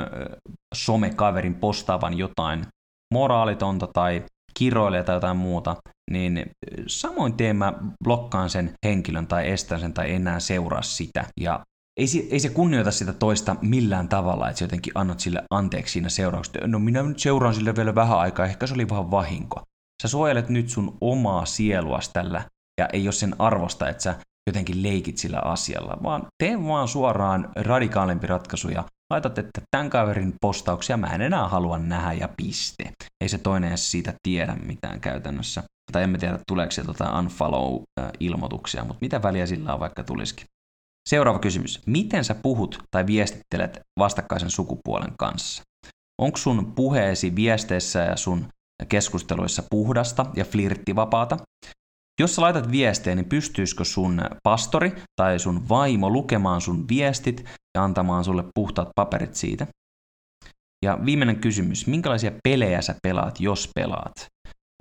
somekaverin 0.74 1.54
postaavan 1.54 2.18
jotain 2.18 2.66
moraalitonta 3.14 3.88
tai 3.94 4.24
kiroilee 4.58 5.02
tai 5.02 5.16
jotain 5.16 5.36
muuta, 5.36 5.76
niin 6.10 6.50
samoin 6.86 7.34
teen 7.34 7.56
mä 7.56 7.72
blokkaan 8.04 8.50
sen 8.50 8.72
henkilön 8.86 9.26
tai 9.26 9.50
estän 9.50 9.80
sen 9.80 9.92
tai 9.92 10.12
enää 10.12 10.40
seuraa 10.40 10.82
sitä. 10.82 11.24
Ja 11.40 11.60
ei 12.00 12.06
se, 12.06 12.18
ei 12.30 12.40
se 12.40 12.48
kunnioita 12.48 12.90
sitä 12.90 13.12
toista 13.12 13.56
millään 13.60 14.08
tavalla, 14.08 14.48
että 14.48 14.58
sä 14.58 14.64
jotenkin 14.64 14.92
annat 14.96 15.20
sille 15.20 15.42
anteeksi 15.50 15.92
siinä 15.92 16.08
seurauksessa. 16.08 16.66
No 16.66 16.78
minä 16.78 17.02
nyt 17.02 17.18
seuraan 17.18 17.54
sille 17.54 17.76
vielä 17.76 17.94
vähän 17.94 18.18
aikaa, 18.18 18.46
ehkä 18.46 18.66
se 18.66 18.74
oli 18.74 18.88
vähän 18.88 19.10
vahinko. 19.10 19.62
Sä 20.02 20.08
suojelet 20.08 20.48
nyt 20.48 20.68
sun 20.68 20.96
omaa 21.00 21.44
sieluas 21.44 22.08
tällä, 22.08 22.44
ja 22.80 22.88
ei 22.92 23.06
ole 23.06 23.12
sen 23.12 23.34
arvosta, 23.38 23.88
että 23.88 24.02
sä 24.02 24.14
jotenkin 24.46 24.82
leikit 24.82 25.18
sillä 25.18 25.38
asialla, 25.38 25.98
vaan 26.02 26.26
tee 26.42 26.64
vaan 26.64 26.88
suoraan 26.88 27.52
radikaalimpi 27.56 28.26
ratkaisu 28.26 28.68
ja 28.68 28.84
laitat, 29.10 29.38
että 29.38 29.60
tämän 29.70 29.90
kaverin 29.90 30.34
postauksia 30.40 30.96
mä 30.96 31.06
en 31.06 31.20
enää 31.20 31.48
halua 31.48 31.78
nähdä 31.78 32.12
ja 32.12 32.28
piste. 32.36 32.92
Ei 33.20 33.28
se 33.28 33.38
toinen 33.38 33.68
edes 33.68 33.90
siitä 33.90 34.14
tiedä 34.22 34.56
mitään 34.66 35.00
käytännössä. 35.00 35.62
Tai 35.92 36.02
emme 36.02 36.18
tiedä, 36.18 36.38
tuleeko 36.48 36.70
sieltä 36.70 36.90
jotain 36.90 37.24
unfollow-ilmoituksia, 37.24 38.84
mutta 38.84 38.98
mitä 39.00 39.22
väliä 39.22 39.46
sillä 39.46 39.74
on 39.74 39.80
vaikka 39.80 40.04
tulisikin. 40.04 40.46
Seuraava 41.08 41.38
kysymys. 41.38 41.82
Miten 41.86 42.24
sä 42.24 42.34
puhut 42.34 42.78
tai 42.90 43.06
viestittelet 43.06 43.80
vastakkaisen 43.98 44.50
sukupuolen 44.50 45.12
kanssa? 45.18 45.62
Onko 46.20 46.36
sun 46.36 46.72
puheesi 46.74 47.36
viesteissä 47.36 47.98
ja 47.98 48.16
sun 48.16 48.46
keskusteluissa 48.88 49.62
puhdasta 49.70 50.26
ja 50.36 50.44
flirttivapaata? 50.44 51.38
Jos 52.20 52.34
sä 52.34 52.42
laitat 52.42 52.70
viestejä, 52.70 53.14
niin 53.14 53.28
pystyisikö 53.28 53.84
sun 53.84 54.20
pastori 54.42 54.92
tai 55.16 55.38
sun 55.38 55.68
vaimo 55.68 56.10
lukemaan 56.10 56.60
sun 56.60 56.88
viestit 56.88 57.44
ja 57.74 57.84
antamaan 57.84 58.24
sulle 58.24 58.44
puhtaat 58.54 58.88
paperit 58.96 59.34
siitä? 59.34 59.66
Ja 60.84 60.98
viimeinen 61.04 61.40
kysymys, 61.40 61.86
minkälaisia 61.86 62.32
pelejä 62.44 62.82
sä 62.82 62.94
pelaat, 63.02 63.40
jos 63.40 63.70
pelaat? 63.74 64.12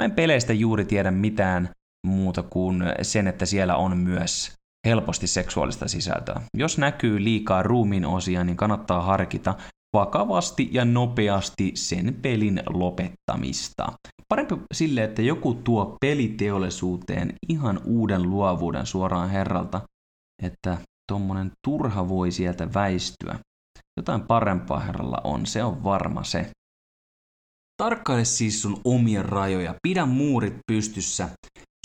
Mä 0.01 0.05
en 0.05 0.11
peleistä 0.11 0.53
juuri 0.53 0.85
tiedä 0.85 1.11
mitään 1.11 1.69
muuta 2.07 2.43
kuin 2.43 2.83
sen, 3.01 3.27
että 3.27 3.45
siellä 3.45 3.75
on 3.75 3.97
myös 3.97 4.51
helposti 4.87 5.27
seksuaalista 5.27 5.87
sisältöä. 5.87 6.41
Jos 6.57 6.77
näkyy 6.77 7.23
liikaa 7.23 7.63
ruumiin 7.63 8.05
osia, 8.05 8.43
niin 8.43 8.57
kannattaa 8.57 9.01
harkita 9.01 9.55
vakavasti 9.93 10.69
ja 10.71 10.85
nopeasti 10.85 11.71
sen 11.75 12.17
pelin 12.21 12.63
lopettamista. 12.69 13.91
Parempi 14.29 14.55
sille, 14.73 15.03
että 15.03 15.21
joku 15.21 15.53
tuo 15.53 15.97
peliteollisuuteen 16.01 17.33
ihan 17.49 17.81
uuden 17.85 18.23
luovuuden 18.23 18.85
suoraan 18.85 19.29
herralta, 19.29 19.81
että 20.43 20.77
tuommoinen 21.11 21.51
turha 21.67 22.09
voi 22.09 22.31
sieltä 22.31 22.73
väistyä. 22.73 23.39
Jotain 23.97 24.21
parempaa 24.21 24.79
herralla 24.79 25.17
on, 25.23 25.45
se 25.45 25.63
on 25.63 25.83
varma 25.83 26.23
se. 26.23 26.51
Tarkkaile 27.77 28.25
siis 28.25 28.61
sun 28.61 28.81
omia 28.85 29.23
rajoja, 29.23 29.75
pidä 29.83 30.05
muurit 30.05 30.57
pystyssä. 30.67 31.29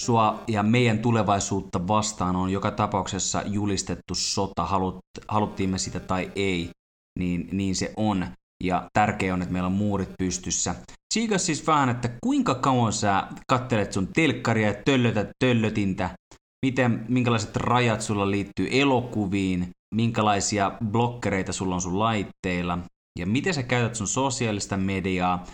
Sua 0.01 0.45
ja 0.49 0.63
meidän 0.63 0.99
tulevaisuutta 0.99 1.89
vastaan 1.89 2.37
on 2.37 2.51
joka 2.51 2.71
tapauksessa 2.71 3.43
julistettu 3.47 4.15
sota, 4.15 4.65
halut, 4.65 4.99
haluttiin 5.29 5.71
me 5.71 5.79
sitä 5.79 6.01
tai 6.01 6.33
ei, 6.37 6.71
niin, 7.19 7.49
niin 7.53 7.77
se 7.77 7.93
on. 7.97 8.27
Ja 8.65 8.89
tärkeää 8.93 9.35
on, 9.35 9.43
että 9.43 9.53
meillä 9.53 9.67
on 9.67 9.73
muurit 9.73 10.11
pystyssä. 10.19 10.75
Tsiikas 11.15 11.47
siis 11.47 11.67
vähän, 11.67 11.89
että 11.89 12.11
kuinka 12.23 12.55
kauan 12.55 12.93
sä 12.93 13.29
kattelet 13.49 13.93
sun 13.93 14.09
telkkaria 14.09 14.69
ja 14.69 14.75
töllötät 14.85 15.29
töllötintä, 15.45 16.11
miten, 16.67 17.07
minkälaiset 17.09 17.57
rajat 17.57 18.01
sulla 18.01 18.31
liittyy 18.31 18.69
elokuviin, 18.71 19.69
minkälaisia 19.95 20.73
blokkereita 20.85 21.53
sulla 21.53 21.75
on 21.75 21.81
sun 21.81 21.99
laitteilla, 21.99 22.79
ja 23.19 23.27
miten 23.27 23.55
sä 23.55 23.63
käytät 23.63 23.95
sun 23.95 24.09
sosiaalista 24.09 24.77
mediaa. 24.77 25.47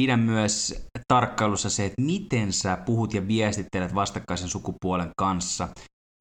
Pidä 0.00 0.16
myös 0.16 0.86
tarkkailussa 1.08 1.70
se, 1.70 1.84
että 1.84 2.02
miten 2.02 2.52
sä 2.52 2.76
puhut 2.76 3.14
ja 3.14 3.28
viestittelet 3.28 3.94
vastakkaisen 3.94 4.48
sukupuolen 4.48 5.10
kanssa. 5.16 5.68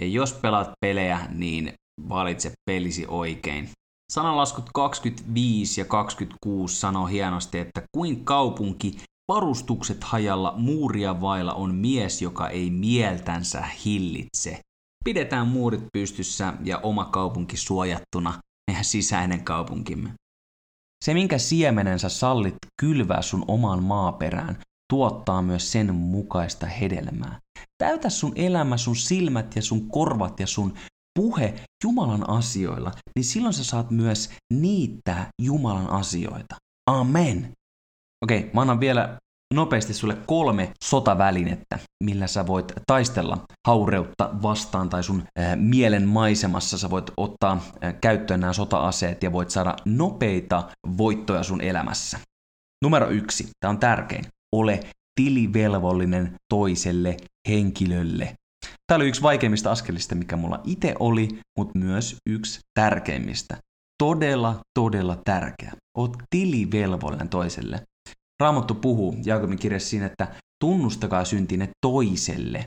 Ja 0.01 0.07
jos 0.07 0.33
pelaat 0.33 0.71
pelejä, 0.81 1.19
niin 1.29 1.74
valitse 2.09 2.51
pelisi 2.69 3.05
oikein. 3.07 3.69
Sananlaskut 4.11 4.69
25 4.73 5.81
ja 5.81 5.85
26 5.85 6.79
sanoo 6.79 7.05
hienosti, 7.05 7.59
että 7.59 7.81
kuin 7.91 8.25
kaupunki 8.25 8.97
varustukset 9.27 10.03
hajalla 10.03 10.53
muuria 10.57 11.21
vailla 11.21 11.53
on 11.53 11.75
mies, 11.75 12.21
joka 12.21 12.49
ei 12.49 12.69
mieltänsä 12.69 13.63
hillitse. 13.85 14.59
Pidetään 15.05 15.47
muurit 15.47 15.83
pystyssä 15.93 16.53
ja 16.63 16.77
oma 16.77 17.05
kaupunki 17.05 17.57
suojattuna, 17.57 18.33
meidän 18.71 18.85
sisäinen 18.85 19.43
kaupunkimme. 19.43 20.13
Se, 21.05 21.13
minkä 21.13 21.37
siemenen 21.37 21.99
sä 21.99 22.09
sallit 22.09 22.57
kylvää 22.81 23.21
sun 23.21 23.45
omaan 23.47 23.83
maaperään, 23.83 24.57
tuottaa 24.89 25.41
myös 25.41 25.71
sen 25.71 25.95
mukaista 25.95 26.65
hedelmää. 26.65 27.39
Täytä 27.77 28.09
sun 28.09 28.33
elämä, 28.35 28.77
sun 28.77 28.95
silmät 28.95 29.55
ja 29.55 29.61
sun 29.61 29.89
korvat 29.89 30.39
ja 30.39 30.47
sun 30.47 30.73
puhe 31.19 31.53
Jumalan 31.83 32.29
asioilla, 32.29 32.91
niin 33.15 33.25
silloin 33.25 33.53
sä 33.53 33.63
saat 33.63 33.91
myös 33.91 34.29
niittää 34.53 35.27
Jumalan 35.41 35.89
asioita. 35.89 36.55
Amen. 36.89 37.51
Okei, 38.23 38.49
mä 38.53 38.61
annan 38.61 38.79
vielä 38.79 39.17
nopeasti 39.53 39.93
sulle 39.93 40.17
kolme 40.25 40.71
sotavälinettä, 40.83 41.79
millä 42.03 42.27
sä 42.27 42.47
voit 42.47 42.73
taistella 42.87 43.45
haureutta 43.67 44.29
vastaan 44.41 44.89
tai 44.89 45.03
sun 45.03 45.23
äh, 45.39 45.55
mielen 45.55 46.07
maisemassa 46.07 46.77
sä 46.77 46.89
voit 46.89 47.11
ottaa 47.17 47.53
äh, 47.83 47.95
käyttöön 48.01 48.39
nämä 48.39 48.53
sota-aseet 48.53 49.23
ja 49.23 49.31
voit 49.31 49.49
saada 49.49 49.75
nopeita 49.85 50.69
voittoja 50.97 51.43
sun 51.43 51.61
elämässä. 51.61 52.19
Numero 52.83 53.09
yksi, 53.09 53.49
tämä 53.59 53.69
on 53.69 53.79
tärkein, 53.79 54.25
ole 54.55 54.79
tilivelvollinen 55.15 56.35
toiselle 56.53 57.17
henkilölle. 57.47 58.33
Tämä 58.89 58.96
oli 58.96 59.08
yksi 59.08 59.22
vaikeimmista 59.22 59.72
askelista, 59.72 60.15
mikä 60.15 60.36
mulla 60.36 60.62
itse 60.63 60.96
oli, 61.00 61.27
mutta 61.58 61.79
myös 61.79 62.15
yksi 62.29 62.60
tärkeimmistä. 62.79 63.58
Todella, 64.03 64.60
todella 64.79 65.22
tärkeä. 65.25 65.74
Oot 65.98 66.17
tilivelvollinen 66.29 67.29
toiselle. 67.29 67.81
Raamattu 68.41 68.75
puhuu 68.75 69.15
Jaakobin 69.25 69.60
kirjassa 69.60 69.89
siinä, 69.89 70.05
että 70.05 70.27
tunnustakaa 70.63 71.25
syntine 71.25 71.69
toiselle. 71.86 72.65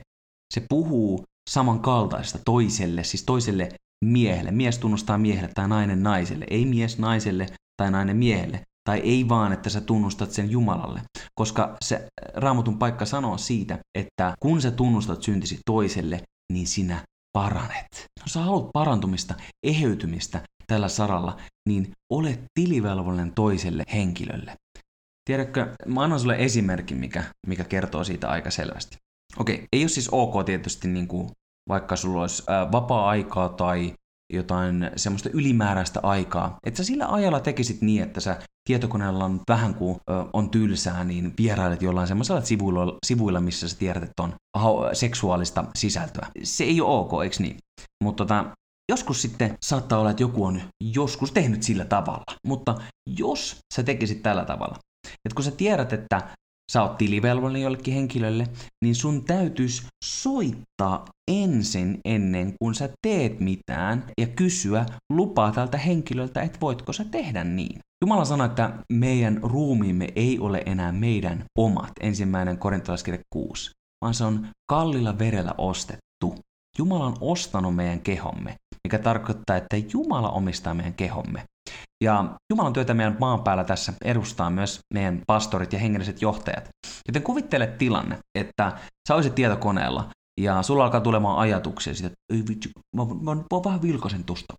Se 0.54 0.66
puhuu 0.68 1.24
samankaltaista 1.50 2.38
toiselle, 2.44 3.04
siis 3.04 3.24
toiselle 3.24 3.68
miehelle. 4.04 4.50
Mies 4.50 4.78
tunnustaa 4.78 5.18
miehelle 5.18 5.50
tai 5.54 5.68
nainen 5.68 6.02
naiselle, 6.02 6.46
ei 6.50 6.64
mies 6.64 6.98
naiselle 6.98 7.46
tai 7.76 7.90
nainen 7.90 8.16
miehelle. 8.16 8.60
Tai 8.84 8.98
ei 8.98 9.28
vaan, 9.28 9.52
että 9.52 9.70
sä 9.70 9.80
tunnustat 9.80 10.30
sen 10.30 10.50
Jumalalle. 10.50 11.02
Koska 11.34 11.76
se 11.84 12.06
raamatun 12.34 12.78
paikka 12.78 13.04
sanoo 13.04 13.38
siitä, 13.38 13.78
että 13.98 14.34
kun 14.40 14.62
sä 14.62 14.70
tunnustat 14.70 15.22
syntisi 15.22 15.58
toiselle, 15.66 16.22
niin 16.52 16.66
sinä 16.66 17.02
paranet. 17.32 18.04
Jos 18.22 18.32
sä 18.32 18.40
haluat 18.40 18.70
parantumista, 18.72 19.34
eheytymistä 19.66 20.40
tällä 20.66 20.88
saralla, 20.88 21.36
niin 21.68 21.90
ole 22.12 22.38
tilivelvollinen 22.54 23.32
toiselle 23.34 23.84
henkilölle. 23.92 24.54
Tiedätkö, 25.24 25.74
mä 25.86 26.02
annan 26.02 26.20
sulle 26.20 26.36
esimerkin, 26.38 26.96
mikä, 26.96 27.24
mikä 27.46 27.64
kertoo 27.64 28.04
siitä 28.04 28.28
aika 28.28 28.50
selvästi. 28.50 28.96
Okei, 29.38 29.64
ei 29.72 29.82
ole 29.82 29.88
siis 29.88 30.08
ok 30.08 30.44
tietysti 30.46 30.88
niin 30.88 31.08
kuin, 31.08 31.30
vaikka 31.68 31.96
sulla 31.96 32.20
olisi 32.20 32.42
ää, 32.46 32.72
vapaa-aikaa 32.72 33.48
tai 33.48 33.92
jotain 34.32 34.90
semmoista 34.96 35.28
ylimääräistä 35.32 36.00
aikaa, 36.02 36.56
että 36.66 36.76
sä 36.76 36.84
sillä 36.84 37.06
ajalla 37.08 37.40
tekisit 37.40 37.80
niin, 37.80 38.02
että 38.02 38.20
sä 38.20 38.38
tietokoneella 38.68 39.24
on 39.24 39.40
vähän 39.48 39.74
kuin 39.74 39.96
ö, 40.10 40.24
on 40.32 40.50
tylsää, 40.50 41.04
niin 41.04 41.34
vierailet 41.38 41.82
jollain 41.82 42.08
semmoisella 42.08 42.40
sivuilla, 42.40 42.98
sivuilla, 43.06 43.40
missä 43.40 43.68
sä 43.68 43.78
tiedät, 43.78 44.02
että 44.02 44.22
on 44.22 44.34
seksuaalista 44.92 45.64
sisältöä. 45.78 46.26
Se 46.42 46.64
ei 46.64 46.80
ole 46.80 46.98
ok, 46.98 47.22
eikö 47.22 47.36
niin? 47.38 47.56
Mutta 48.04 48.24
tota, 48.24 48.44
joskus 48.92 49.22
sitten 49.22 49.58
saattaa 49.62 49.98
olla, 49.98 50.10
että 50.10 50.22
joku 50.22 50.44
on 50.44 50.60
joskus 50.94 51.32
tehnyt 51.32 51.62
sillä 51.62 51.84
tavalla. 51.84 52.24
Mutta 52.46 52.74
jos 53.18 53.56
sä 53.74 53.82
tekisit 53.82 54.22
tällä 54.22 54.44
tavalla, 54.44 54.78
että 55.24 55.34
kun 55.34 55.44
sä 55.44 55.50
tiedät, 55.50 55.92
että 55.92 56.22
sä 56.72 56.82
oot 56.82 56.98
tilivelvollinen 56.98 57.62
jollekin 57.62 57.94
henkilölle, 57.94 58.48
niin 58.84 58.94
sun 58.94 59.24
täytyisi 59.24 59.82
soittaa 60.04 61.04
ensin 61.30 61.98
ennen 62.04 62.54
kuin 62.62 62.74
sä 62.74 62.88
teet 63.06 63.40
mitään 63.40 64.04
ja 64.20 64.26
kysyä 64.26 64.86
lupaa 65.12 65.52
tältä 65.52 65.78
henkilöltä, 65.78 66.42
että 66.42 66.58
voitko 66.60 66.92
sä 66.92 67.04
tehdä 67.04 67.44
niin. 67.44 67.78
Jumala 68.04 68.24
sanoi, 68.24 68.46
että 68.46 68.72
meidän 68.92 69.40
ruumiimme 69.42 70.08
ei 70.16 70.38
ole 70.38 70.62
enää 70.66 70.92
meidän 70.92 71.44
omat, 71.58 71.92
ensimmäinen 72.00 72.58
korintolaiskirja 72.58 73.20
6, 73.32 73.70
vaan 74.04 74.14
se 74.14 74.24
on 74.24 74.46
kallilla 74.70 75.18
verellä 75.18 75.54
ostettu. 75.58 76.34
Jumala 76.78 77.06
on 77.06 77.16
ostanut 77.20 77.76
meidän 77.76 78.00
kehomme, 78.00 78.56
mikä 78.84 78.98
tarkoittaa, 78.98 79.56
että 79.56 79.76
Jumala 79.92 80.30
omistaa 80.30 80.74
meidän 80.74 80.94
kehomme. 80.94 81.44
Ja 82.02 82.34
Jumalan 82.52 82.72
työtä 82.72 82.94
meidän 82.94 83.16
maan 83.20 83.42
päällä 83.42 83.64
tässä 83.64 83.92
edustaa 84.04 84.50
myös 84.50 84.80
meidän 84.94 85.22
pastorit 85.26 85.72
ja 85.72 85.78
hengelliset 85.78 86.22
johtajat. 86.22 86.68
Joten 87.08 87.22
kuvittele 87.22 87.66
tilanne, 87.66 88.18
että 88.38 88.72
sä 89.08 89.14
olisit 89.14 89.34
tietokoneella 89.34 90.10
ja 90.40 90.62
sulla 90.62 90.84
alkaa 90.84 91.00
tulemaan 91.00 91.38
ajatuksia 91.38 91.94
siitä, 91.94 92.06
että 92.06 92.34
ei 92.34 92.42
vitsi, 92.48 92.70
mä, 92.96 93.04
mä, 93.04 93.34
mä 93.34 93.64
vähän 93.64 93.82
vilkasen 93.82 94.24
tuosta. 94.24 94.54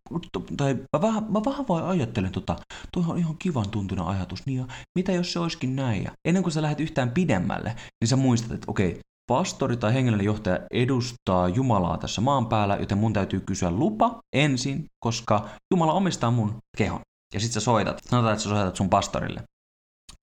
Tai 0.58 0.74
mä 0.74 1.02
vähän, 1.02 1.24
mä 1.24 1.42
vähän 1.46 1.68
vaan 1.68 1.86
ajattelen 1.86 2.32
tota, 2.32 2.56
toi 2.92 3.04
on 3.08 3.18
ihan 3.18 3.38
kivan 3.38 3.70
tuntuna 3.70 4.10
ajatus. 4.10 4.46
Niin 4.46 4.58
ja 4.58 4.68
mitä 4.98 5.12
jos 5.12 5.34
se 5.34 5.40
olisikin 5.40 5.76
näin? 5.76 6.04
Ja 6.04 6.12
ennen 6.26 6.44
kuin 6.44 6.54
sä 6.54 6.62
lähdet 6.62 6.80
yhtään 6.80 7.12
pidemmälle, 7.12 7.76
niin 8.02 8.08
sä 8.10 8.16
muistat, 8.16 8.52
että 8.52 8.72
okei, 8.72 9.00
pastori 9.28 9.78
tai 9.78 9.94
hengellinen 9.94 10.26
johtaja 10.26 10.60
edustaa 10.72 11.48
Jumalaa 11.48 11.98
tässä 11.98 12.22
maan 12.22 12.46
päällä, 12.46 12.76
joten 12.76 12.98
mun 12.98 13.14
täytyy 13.14 13.40
kysyä 13.40 13.72
lupa 13.72 14.20
ensin, 14.36 14.86
koska 15.00 15.50
Jumala 15.74 15.94
omistaa 15.94 16.32
mun 16.32 16.58
kehon. 16.78 17.00
Ja 17.34 17.40
sit 17.40 17.52
sä 17.52 17.60
soitat. 17.60 18.02
Sanotaan, 18.10 18.34
että 18.34 18.44
sä 18.44 18.50
soitat 18.50 18.76
sun 18.76 18.90
pastorille. 18.90 19.44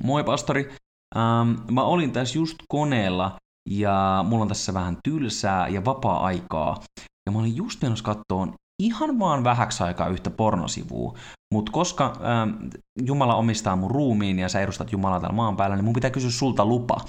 Moi 0.02 0.24
pastori, 0.24 0.70
ähm, 1.16 1.50
mä 1.70 1.82
olin 1.82 2.12
tässä 2.12 2.38
just 2.38 2.56
koneella 2.68 3.36
ja 3.70 4.24
mulla 4.28 4.42
on 4.42 4.48
tässä 4.48 4.74
vähän 4.74 4.96
tylsää 5.04 5.68
ja 5.68 5.84
vapaa-aikaa. 5.84 6.82
Ja 7.26 7.32
mä 7.32 7.38
olin 7.38 7.56
just 7.56 7.82
menossa 7.82 8.04
kattoon 8.04 8.54
ihan 8.82 9.18
vaan 9.18 9.44
vähäksi 9.44 9.82
aikaa 9.82 10.08
yhtä 10.08 10.30
pornosivua. 10.30 11.18
Mutta 11.54 11.72
koska 11.72 12.04
ähm, 12.06 12.68
Jumala 13.02 13.34
omistaa 13.34 13.76
mun 13.76 13.90
ruumiin 13.90 14.38
ja 14.38 14.48
sä 14.48 14.60
edustat 14.60 14.92
Jumalaa 14.92 15.20
täällä 15.20 15.36
maan 15.36 15.56
päällä, 15.56 15.76
niin 15.76 15.84
mun 15.84 15.94
pitää 15.94 16.10
kysyä 16.10 16.30
sulta 16.30 16.64
lupa. 16.64 17.00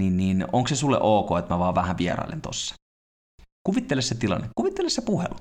Niin, 0.00 0.16
niin 0.16 0.46
onko 0.52 0.68
se 0.68 0.76
sulle 0.76 0.98
ok, 1.00 1.38
että 1.38 1.54
mä 1.54 1.58
vaan 1.58 1.74
vähän 1.74 1.98
vierailen 1.98 2.40
tossa? 2.40 2.74
Kuvittele 3.66 4.02
se 4.02 4.14
tilanne, 4.14 4.48
kuvittele 4.56 4.90
se 4.90 5.02
puhelu. 5.02 5.34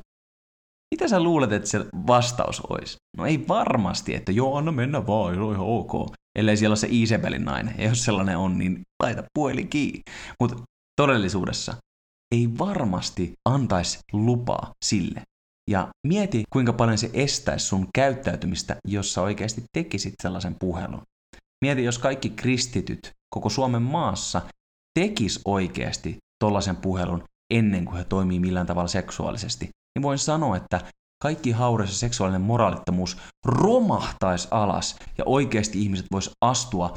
Mitä 0.95 1.07
sä 1.07 1.23
luulet, 1.23 1.51
että 1.51 1.69
se 1.69 1.85
vastaus 2.07 2.61
olisi? 2.61 2.97
No 3.17 3.25
ei 3.25 3.47
varmasti, 3.47 4.15
että 4.15 4.31
joo, 4.31 4.57
anna 4.57 4.71
mennä 4.71 5.07
vaan, 5.07 5.35
joo, 5.35 5.51
ihan 5.51 5.65
ok. 5.65 5.91
Ellei 6.39 6.57
siellä 6.57 6.71
ole 6.71 6.77
se 6.77 6.87
Isabelin 6.91 7.45
nainen. 7.45 7.75
Ja 7.77 7.89
jos 7.89 8.05
sellainen 8.05 8.37
on, 8.37 8.57
niin 8.57 8.81
laita 9.03 9.23
puhelin 9.33 9.67
kiinni. 9.67 10.01
Mutta 10.39 10.63
todellisuudessa 11.01 11.75
ei 12.35 12.49
varmasti 12.57 13.33
antaisi 13.49 13.99
lupaa 14.13 14.71
sille. 14.85 15.21
Ja 15.69 15.87
mieti, 16.07 16.43
kuinka 16.53 16.73
paljon 16.73 16.97
se 16.97 17.09
estäisi 17.13 17.65
sun 17.65 17.87
käyttäytymistä, 17.95 18.75
jos 18.87 19.13
sä 19.13 19.21
oikeasti 19.21 19.63
tekisit 19.77 20.13
sellaisen 20.21 20.55
puhelun. 20.59 21.01
Mieti, 21.65 21.83
jos 21.83 21.99
kaikki 21.99 22.29
kristityt 22.29 23.11
koko 23.35 23.49
Suomen 23.49 23.81
maassa 23.81 24.41
tekis 24.99 25.41
oikeasti 25.45 26.17
tollaisen 26.43 26.75
puhelun 26.75 27.23
ennen 27.53 27.85
kuin 27.85 27.97
he 27.97 28.03
toimii 28.03 28.39
millään 28.39 28.67
tavalla 28.67 28.87
seksuaalisesti 28.87 29.69
niin 29.99 30.03
voin 30.03 30.17
sanoa, 30.19 30.57
että 30.57 30.81
kaikki 31.23 31.51
haures 31.51 31.89
ja 31.89 31.95
seksuaalinen 31.95 32.41
moraalittomuus 32.41 33.17
romahtaisi 33.45 34.47
alas 34.51 34.95
ja 35.17 35.23
oikeasti 35.25 35.81
ihmiset 35.81 36.05
vois 36.11 36.31
astua 36.41 36.93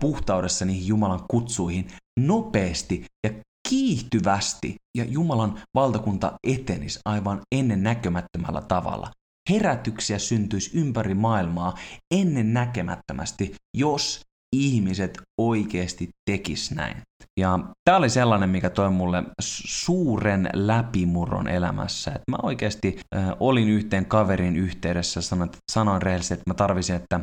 puhtaudessa 0.00 0.64
niihin 0.64 0.86
Jumalan 0.86 1.24
kutsuihin 1.30 1.88
nopeasti 2.20 3.04
ja 3.26 3.30
kiihtyvästi 3.68 4.74
ja 4.98 5.04
Jumalan 5.04 5.62
valtakunta 5.74 6.32
etenisi 6.46 7.00
aivan 7.04 7.40
ennen 7.54 7.82
näkemättömällä 7.82 8.60
tavalla. 8.60 9.10
Herätyksiä 9.50 10.18
syntyisi 10.18 10.78
ympäri 10.78 11.14
maailmaa 11.14 11.74
ennen 12.14 12.54
näkemättömästi, 12.54 13.54
jos 13.76 14.20
ihmiset 14.54 15.22
oikeasti 15.40 16.08
tekis 16.30 16.70
näin. 16.70 16.96
Ja 17.40 17.58
tämä 17.84 17.96
oli 17.96 18.10
sellainen, 18.10 18.50
mikä 18.50 18.70
toi 18.70 18.90
mulle 18.90 19.22
suuren 19.40 20.50
läpimurron 20.52 21.48
elämässä. 21.48 22.10
Että 22.10 22.30
mä 22.30 22.36
oikeasti 22.42 23.00
äh, 23.16 23.28
olin 23.40 23.68
yhteen 23.68 24.06
kaverin 24.06 24.56
yhteydessä, 24.56 25.20
sanoin, 25.20 25.50
sanoin 25.72 26.02
rehellisesti, 26.02 26.34
että 26.34 26.50
mä 26.50 26.54
tarvisin, 26.54 26.96
että 26.96 27.18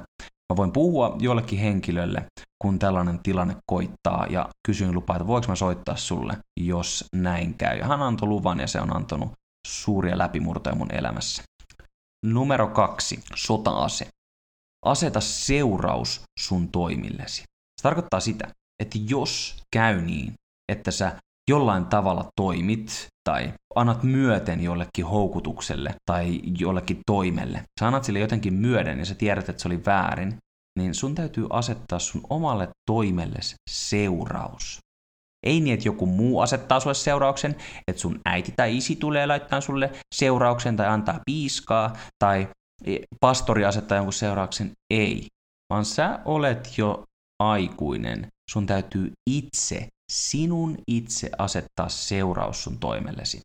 mä 0.51 0.55
voin 0.55 0.71
puhua 0.71 1.15
jollekin 1.19 1.59
henkilölle, 1.59 2.25
kun 2.61 2.79
tällainen 2.79 3.19
tilanne 3.23 3.55
koittaa, 3.71 4.27
ja 4.29 4.49
kysyin 4.67 4.95
lupaa, 4.95 5.15
että 5.15 5.27
voiko 5.27 5.47
mä 5.47 5.55
soittaa 5.55 5.95
sulle, 5.95 6.37
jos 6.59 7.05
näin 7.15 7.53
käy. 7.53 7.77
Ja 7.77 7.87
hän 7.87 8.01
antoi 8.01 8.27
luvan, 8.27 8.59
ja 8.59 8.67
se 8.67 8.81
on 8.81 8.95
antanut 8.95 9.31
suuria 9.67 10.17
läpimurtoja 10.17 10.75
mun 10.75 10.91
elämässä. 10.93 11.43
Numero 12.25 12.67
kaksi, 12.67 13.23
sota-ase. 13.35 14.07
Aseta 14.85 15.19
seuraus 15.21 16.21
sun 16.39 16.67
toimillesi. 16.67 17.41
Se 17.41 17.83
tarkoittaa 17.83 18.19
sitä, 18.19 18.47
että 18.83 18.99
jos 19.09 19.55
käy 19.73 20.01
niin, 20.01 20.33
että 20.71 20.91
sä 20.91 21.15
jollain 21.49 21.85
tavalla 21.85 22.29
toimit 22.35 23.07
tai 23.29 23.53
annat 23.75 24.03
myöten 24.03 24.63
jollekin 24.63 25.05
houkutukselle 25.05 25.95
tai 26.05 26.39
jollekin 26.59 26.99
toimelle, 27.05 27.63
sä 27.79 27.87
annat 27.87 28.03
sille 28.03 28.19
jotenkin 28.19 28.53
myöden 28.53 28.99
ja 28.99 29.05
sä 29.05 29.15
tiedät, 29.15 29.49
että 29.49 29.61
se 29.61 29.67
oli 29.67 29.85
väärin, 29.85 30.37
niin 30.79 30.95
sun 30.95 31.15
täytyy 31.15 31.47
asettaa 31.49 31.99
sun 31.99 32.21
omalle 32.29 32.69
toimelles 32.89 33.55
seuraus. 33.69 34.79
Ei 35.45 35.59
niin, 35.59 35.73
että 35.73 35.87
joku 35.87 36.05
muu 36.05 36.39
asettaa 36.39 36.79
sulle 36.79 36.93
seurauksen, 36.93 37.55
että 37.87 38.01
sun 38.01 38.19
äiti 38.25 38.53
tai 38.55 38.77
isi 38.77 38.95
tulee 38.95 39.25
laittaa 39.25 39.61
sulle 39.61 39.91
seurauksen 40.15 40.75
tai 40.75 40.87
antaa 40.87 41.19
piiskaa 41.25 41.93
tai 42.23 42.47
pastori 43.19 43.65
asettaa 43.65 43.97
jonkun 43.97 44.13
seurauksen. 44.13 44.71
Ei, 44.93 45.27
vaan 45.69 45.85
sä 45.85 46.19
olet 46.25 46.77
jo 46.77 47.03
aikuinen 47.39 48.27
sun 48.51 48.65
täytyy 48.65 49.11
itse, 49.29 49.87
sinun 50.11 50.77
itse 50.87 51.29
asettaa 51.37 51.89
seuraus 51.89 52.63
sun 52.63 52.79
toimellesi. 52.79 53.39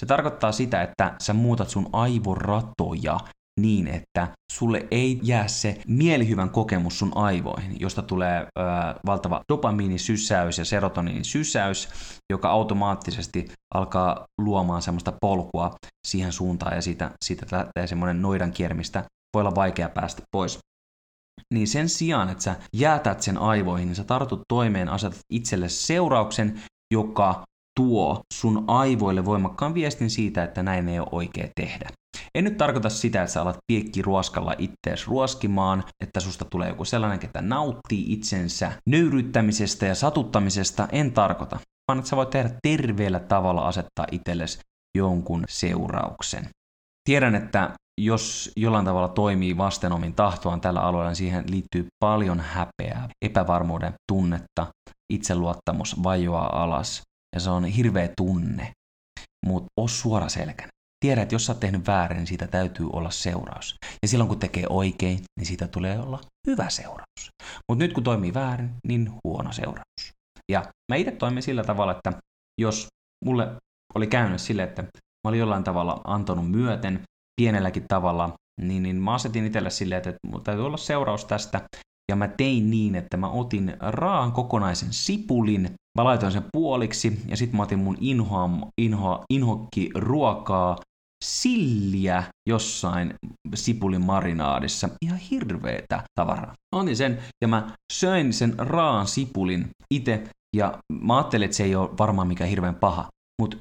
Se 0.00 0.06
tarkoittaa 0.06 0.52
sitä, 0.52 0.82
että 0.82 1.14
sä 1.18 1.34
muutat 1.34 1.68
sun 1.68 1.88
aivoratoja 1.92 3.18
niin, 3.60 3.88
että 3.88 4.28
sulle 4.52 4.86
ei 4.90 5.20
jää 5.22 5.48
se 5.48 5.80
mielihyvän 5.86 6.50
kokemus 6.50 6.98
sun 6.98 7.12
aivoihin, 7.14 7.80
josta 7.80 8.02
tulee 8.02 8.40
ö, 8.40 8.62
valtava 9.06 9.42
dopamiinisysäys 9.48 10.58
ja 10.58 10.64
serotoniinisysäys, 10.64 11.88
joka 12.32 12.50
automaattisesti 12.50 13.48
alkaa 13.74 14.24
luomaan 14.40 14.82
semmoista 14.82 15.12
polkua 15.20 15.74
siihen 16.06 16.32
suuntaan 16.32 16.74
ja 16.74 16.82
siitä, 16.82 17.10
siitä 17.24 17.46
lähtee 17.52 17.86
semmoinen 17.86 18.22
noidan 18.22 18.52
kiermistä. 18.52 19.04
Voi 19.34 19.40
olla 19.40 19.54
vaikea 19.54 19.88
päästä 19.88 20.22
pois 20.30 20.58
niin 21.54 21.68
sen 21.68 21.88
sijaan, 21.88 22.28
että 22.28 22.44
sä 22.44 22.56
jäätät 22.76 23.22
sen 23.22 23.38
aivoihin, 23.38 23.88
niin 23.88 23.96
sä 23.96 24.04
tartut 24.04 24.40
toimeen, 24.48 24.88
asetat 24.88 25.18
itselle 25.32 25.68
seurauksen, 25.68 26.62
joka 26.94 27.44
tuo 27.76 28.20
sun 28.34 28.64
aivoille 28.66 29.24
voimakkaan 29.24 29.74
viestin 29.74 30.10
siitä, 30.10 30.44
että 30.44 30.62
näin 30.62 30.88
ei 30.88 30.98
ole 30.98 31.08
oikea 31.12 31.48
tehdä. 31.60 31.88
En 32.34 32.44
nyt 32.44 32.56
tarkoita 32.56 32.88
sitä, 32.88 33.22
että 33.22 33.32
sä 33.32 33.42
alat 33.42 33.56
piekki 33.72 34.02
ruoskalla 34.02 34.54
ittees 34.58 35.06
ruoskimaan, 35.06 35.84
että 36.02 36.20
susta 36.20 36.44
tulee 36.44 36.68
joku 36.68 36.84
sellainen, 36.84 37.20
että 37.24 37.42
nauttii 37.42 38.12
itsensä 38.12 38.72
nöyryttämisestä 38.88 39.86
ja 39.86 39.94
satuttamisesta. 39.94 40.88
En 40.92 41.12
tarkoita, 41.12 41.58
vaan 41.88 41.98
että 41.98 42.08
sä 42.08 42.16
voit 42.16 42.30
tehdä 42.30 42.50
terveellä 42.62 43.20
tavalla 43.20 43.68
asettaa 43.68 44.06
itsellesi 44.12 44.58
jonkun 44.98 45.44
seurauksen. 45.48 46.48
Tiedän, 47.08 47.34
että 47.34 47.70
jos 48.00 48.52
jollain 48.56 48.84
tavalla 48.84 49.08
toimii 49.08 49.56
vasten 49.56 49.92
omin 49.92 50.14
tahtoaan 50.14 50.60
tällä 50.60 50.80
alueella, 50.80 51.10
niin 51.10 51.16
siihen 51.16 51.44
liittyy 51.50 51.86
paljon 52.04 52.40
häpeää, 52.40 53.08
epävarmuuden 53.24 53.92
tunnetta, 54.12 54.66
itseluottamus 55.12 56.02
vajoaa 56.02 56.62
alas 56.62 57.02
ja 57.36 57.40
se 57.40 57.50
on 57.50 57.64
hirveä 57.64 58.08
tunne. 58.16 58.72
Mutta 59.46 59.66
oo 59.80 59.88
suora 59.88 60.28
selkänä. 60.28 60.68
Tiedä, 61.04 61.22
että 61.22 61.34
jos 61.34 61.46
sä 61.46 61.52
oot 61.52 61.60
tehnyt 61.60 61.86
väärin, 61.86 62.16
niin 62.16 62.26
siitä 62.26 62.46
täytyy 62.46 62.86
olla 62.92 63.10
seuraus. 63.10 63.76
Ja 64.02 64.08
silloin 64.08 64.28
kun 64.28 64.38
tekee 64.38 64.64
oikein, 64.70 65.18
niin 65.38 65.46
siitä 65.46 65.68
tulee 65.68 65.98
olla 65.98 66.20
hyvä 66.46 66.70
seuraus. 66.70 67.28
Mutta 67.68 67.84
nyt 67.84 67.92
kun 67.92 68.04
toimii 68.04 68.34
väärin, 68.34 68.70
niin 68.88 69.12
huono 69.24 69.52
seuraus. 69.52 70.12
Ja 70.52 70.64
mä 70.92 70.96
itse 70.96 71.12
toimin 71.12 71.42
sillä 71.42 71.64
tavalla, 71.64 71.92
että 71.92 72.12
jos 72.60 72.86
mulle 73.24 73.56
oli 73.94 74.06
käynyt 74.06 74.40
sille, 74.40 74.62
että 74.62 74.82
mä 74.82 75.28
olin 75.28 75.40
jollain 75.40 75.64
tavalla 75.64 76.00
antanut 76.04 76.50
myöten 76.50 77.02
pienelläkin 77.40 77.84
tavalla, 77.88 78.32
niin, 78.60 78.82
niin 78.82 78.96
mä 78.96 79.14
asetin 79.14 79.46
itselle 79.46 79.70
silleen, 79.70 79.98
että, 79.98 80.10
että 80.10 80.20
täytyy 80.44 80.66
olla 80.66 80.76
seuraus 80.76 81.24
tästä. 81.24 81.60
Ja 82.10 82.16
mä 82.16 82.28
tein 82.28 82.70
niin, 82.70 82.94
että 82.94 83.16
mä 83.16 83.28
otin 83.28 83.76
raan 83.80 84.32
kokonaisen 84.32 84.92
sipulin, 84.92 85.74
mä 85.96 86.04
laitoin 86.04 86.32
sen 86.32 86.44
puoliksi 86.52 87.20
ja 87.28 87.36
sitten 87.36 87.56
mä 87.56 87.62
otin 87.62 87.78
mun 87.78 87.96
inhoa, 88.00 88.50
inhoa, 88.80 89.24
inhokki 89.30 89.90
ruokaa, 89.94 90.76
silliä 91.24 92.22
jossain 92.48 93.14
sipulin 93.54 94.04
marinaadissa. 94.04 94.88
Ihan 95.02 95.18
hirveetä 95.18 96.02
tavaraa. 96.14 96.52
Otin 96.74 96.96
sen 96.96 97.18
ja 97.42 97.48
mä 97.48 97.70
söin 97.92 98.32
sen 98.32 98.54
raan 98.58 99.06
sipulin 99.06 99.68
itse 99.94 100.24
ja 100.56 100.78
mä 101.02 101.16
ajattelin, 101.16 101.44
että 101.44 101.56
se 101.56 101.64
ei 101.64 101.76
ole 101.76 101.90
varmaan 101.98 102.28
mikään 102.28 102.50
hirveän 102.50 102.74
paha. 102.74 103.08
Mutta 103.42 103.56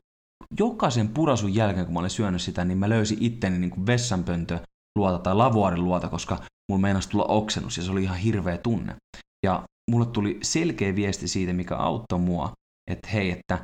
jokaisen 0.60 1.10
purasun 1.10 1.56
jälkeen, 1.56 1.86
kun 1.86 1.94
mä 1.94 2.00
olin 2.00 2.10
syönyt 2.10 2.42
sitä, 2.42 2.66
niin 2.66 2.78
mä 2.78 2.90
löysin 2.90 3.18
itteni 3.22 3.60
niin 3.60 3.72
kuin 3.72 3.86
vessanpöntö 3.86 4.60
luota 4.98 5.20
tai 5.20 5.36
lavuaarin 5.36 5.84
luota, 5.84 6.10
koska 6.10 6.38
mulla 6.72 6.82
meinasi 6.82 7.10
tulla 7.10 7.26
oksennus 7.26 7.78
ja 7.78 7.84
se 7.84 7.92
oli 7.92 8.04
ihan 8.04 8.18
hirveä 8.18 8.58
tunne. 8.58 8.96
Ja 9.46 9.64
mulle 9.92 10.06
tuli 10.06 10.40
selkeä 10.44 10.96
viesti 10.96 11.28
siitä, 11.28 11.54
mikä 11.54 11.76
auttoi 11.76 12.20
mua, 12.20 12.52
että 12.92 13.10
hei, 13.10 13.32
että 13.32 13.60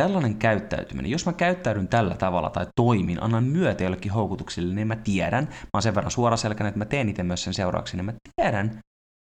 tällainen 0.00 0.36
käyttäytyminen, 0.36 1.10
jos 1.10 1.26
mä 1.26 1.32
käyttäydyn 1.32 1.88
tällä 1.88 2.14
tavalla 2.14 2.50
tai 2.50 2.66
toimin, 2.76 3.22
annan 3.22 3.44
myötä 3.44 3.84
jollekin 3.84 4.12
houkutuksille, 4.12 4.74
niin 4.74 4.88
mä 4.88 4.96
tiedän, 4.96 5.44
mä 5.44 5.70
oon 5.74 5.82
sen 5.82 5.94
verran 5.94 6.10
suoraselkäinen, 6.10 6.68
että 6.68 6.78
mä 6.78 6.84
teen 6.84 7.08
itse 7.08 7.22
myös 7.22 7.44
sen 7.44 7.54
seurauksen, 7.54 7.98
niin 7.98 8.04
mä 8.04 8.12
tiedän, 8.36 8.80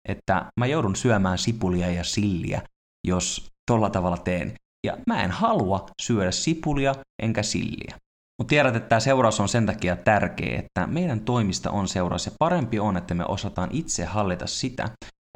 että 0.09 0.53
mä 0.61 0.67
joudun 0.67 0.97
syömään 0.97 1.39
sipulia 1.39 1.91
ja 1.91 2.05
silliä, 2.05 2.63
jos 3.07 3.47
tolla 3.71 3.91
tavalla 3.91 4.17
teen. 4.17 4.55
Ja 4.87 4.97
mä 5.07 5.25
en 5.25 5.31
halua 5.31 5.87
syödä 6.03 6.31
sipulia 6.31 6.95
enkä 7.23 7.43
silliä. 7.43 7.95
Mutta 8.39 8.49
tiedät, 8.49 8.77
että 8.77 8.89
tämä 8.89 9.01
seuraus 9.01 9.41
on 9.41 9.49
sen 9.49 9.67
takia 9.67 9.97
tärkeä, 9.97 10.59
että 10.59 10.87
meidän 10.87 11.21
toimista 11.21 11.71
on 11.71 11.89
seuraus 11.89 12.27
ja 12.27 12.33
parempi 12.39 12.79
on, 12.79 12.97
että 12.97 13.15
me 13.15 13.25
osataan 13.25 13.69
itse 13.73 14.05
hallita 14.05 14.47
sitä, 14.47 14.89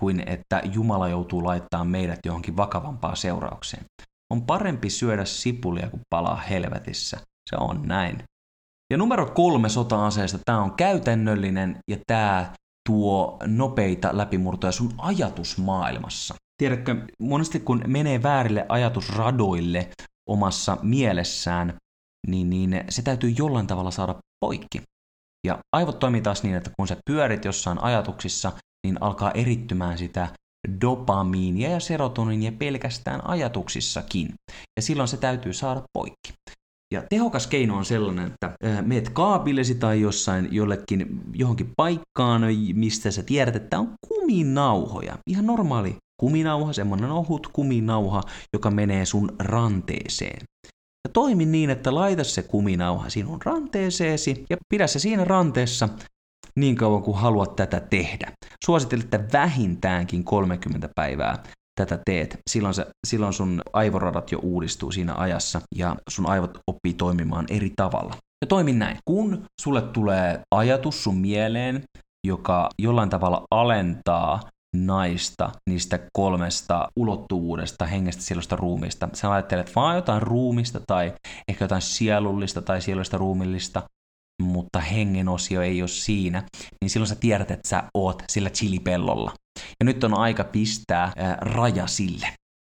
kuin 0.05 0.23
että 0.27 0.63
Jumala 0.65 1.09
joutuu 1.09 1.45
laittamaan 1.45 1.89
meidät 1.89 2.19
johonkin 2.27 2.57
vakavampaan 2.57 3.17
seuraukseen. 3.17 3.85
On 4.33 4.43
parempi 4.43 4.91
syödä 4.91 5.25
sipulia 5.25 5.91
kuin 5.91 6.01
palaa 6.11 6.37
helvetissä. 6.37 7.17
Se 7.51 7.57
on 7.61 7.83
näin. 7.83 8.23
Ja 8.93 8.97
numero 8.97 9.27
kolme 9.27 9.69
sota-aseesta, 9.69 10.39
tämä 10.45 10.63
on 10.63 10.75
käytännöllinen 10.75 11.79
ja 11.91 11.97
tämä 12.07 12.53
tuo 12.89 13.39
nopeita 13.47 14.11
läpimurtoja 14.13 14.73
sun 14.73 14.95
ajatusmaailmassa. 14.99 16.35
Tiedätkö, 16.63 16.97
monesti 17.19 17.61
kun 17.61 17.83
menee 17.87 18.23
väärille 18.23 18.67
ajatusradoille 18.69 19.89
omassa 20.29 20.77
mielessään, 20.83 21.75
niin, 22.27 22.51
niin 22.51 22.85
se 22.89 23.03
täytyy 23.03 23.31
jollain 23.39 23.67
tavalla 23.67 23.91
saada 23.91 24.15
poikki. 24.41 24.83
Ja 25.47 25.59
aivot 25.77 25.99
toimii 25.99 26.21
taas 26.21 26.43
niin, 26.43 26.55
että 26.55 26.71
kun 26.77 26.89
sä 26.89 26.97
pyörit 27.11 27.45
jossain 27.45 27.83
ajatuksissa, 27.83 28.53
niin 28.85 29.03
alkaa 29.03 29.31
erittymään 29.31 29.99
sitä 29.99 30.29
dopamiinia 30.81 31.71
ja 31.71 31.81
serotoninia 31.81 32.53
pelkästään 32.53 33.27
ajatuksissakin. 33.27 34.35
Ja 34.77 34.83
silloin 34.83 35.09
se 35.09 35.17
täytyy 35.17 35.53
saada 35.53 35.83
poikki. 35.93 36.33
Ja 36.95 37.03
tehokas 37.11 37.47
keino 37.47 37.77
on 37.77 37.85
sellainen, 37.85 38.27
että 38.27 38.57
meet 38.83 39.09
kaapillesi 39.09 39.75
tai 39.75 40.01
jossain 40.01 40.49
jollekin 40.51 41.21
johonkin 41.35 41.73
paikkaan, 41.77 42.43
mistä 42.75 43.11
sä 43.11 43.23
tiedät, 43.23 43.57
että 43.57 43.79
on 43.79 43.93
kuminauhoja. 44.09 45.19
Ihan 45.27 45.47
normaali 45.47 45.97
kuminauha, 46.21 46.73
semmoinen 46.73 47.11
ohut 47.11 47.47
kuminauha, 47.53 48.23
joka 48.53 48.71
menee 48.71 49.05
sun 49.05 49.33
ranteeseen. 49.39 50.43
Ja 51.09 51.11
toimi 51.13 51.47
niin, 51.47 51.71
että 51.71 51.95
laita 51.95 52.25
se 52.25 52.43
kuminauha 52.43 53.11
sinun 53.11 53.43
ranteeseesi 53.45 54.45
ja 54.51 54.57
pidä 54.69 54.87
se 54.87 54.99
siinä 54.99 55.25
ranteessa 55.25 55.89
niin 56.59 56.77
kauan 56.77 57.03
kuin 57.03 57.17
haluat 57.17 57.57
tätä 57.57 57.81
tehdä. 57.81 58.33
Suosittelen, 58.65 59.05
että 59.05 59.21
vähintäänkin 59.33 60.25
30 60.25 60.89
päivää 60.95 61.43
tätä 61.81 61.99
teet. 62.07 62.39
Silloin, 62.51 62.75
se, 62.75 62.87
silloin 63.07 63.33
sun 63.33 63.63
aivoradat 63.73 64.33
jo 64.33 64.39
uudistuu 64.43 64.93
siinä 64.93 65.15
ajassa 65.15 65.61
ja 65.75 65.97
sun 66.11 66.29
aivot 66.29 66.59
oppii 66.67 66.95
toimimaan 66.95 67.47
eri 67.51 67.73
tavalla. 67.77 68.15
Ja 68.45 68.47
toimi 68.47 68.73
näin. 68.73 68.97
Kun 69.05 69.45
sulle 69.61 69.83
tulee 69.83 70.41
ajatus 70.55 71.05
sun 71.05 71.17
mieleen, 71.17 71.83
joka 72.27 72.69
jollain 72.83 73.11
tavalla 73.11 73.43
alentaa 73.51 74.41
naista 74.75 75.51
niistä 75.71 75.99
kolmesta 76.13 76.89
ulottuvuudesta, 76.97 77.87
hengestä, 77.87 78.23
sielusta, 78.23 78.57
ruumista. 78.57 79.09
Sä 79.13 79.33
ajattelet 79.33 79.77
vaan 79.77 79.97
jotain 79.97 80.23
ruumista 80.23 80.81
tai 80.87 81.13
ehkä 81.49 81.65
jotain 81.65 81.83
sielullista 81.83 82.63
tai 82.63 82.81
sielullista, 82.81 83.19
ruumillista, 83.19 83.83
mutta 84.43 84.81
hengen 84.81 85.29
osio 85.29 85.63
ei 85.63 85.83
ole 85.83 85.89
siinä, 85.89 86.43
niin 86.81 86.91
silloin 86.91 87.09
sä 87.09 87.15
tiedät, 87.15 87.51
että 87.51 87.69
sä 87.69 87.83
oot 87.95 88.23
sillä 88.29 88.51
chilipellolla. 88.51 89.35
Ja 89.81 89.85
nyt 89.85 90.05
on 90.05 90.15
aika 90.15 90.45
pistää 90.45 91.13
ää, 91.17 91.39
raja 91.41 91.87
sille. 91.87 92.27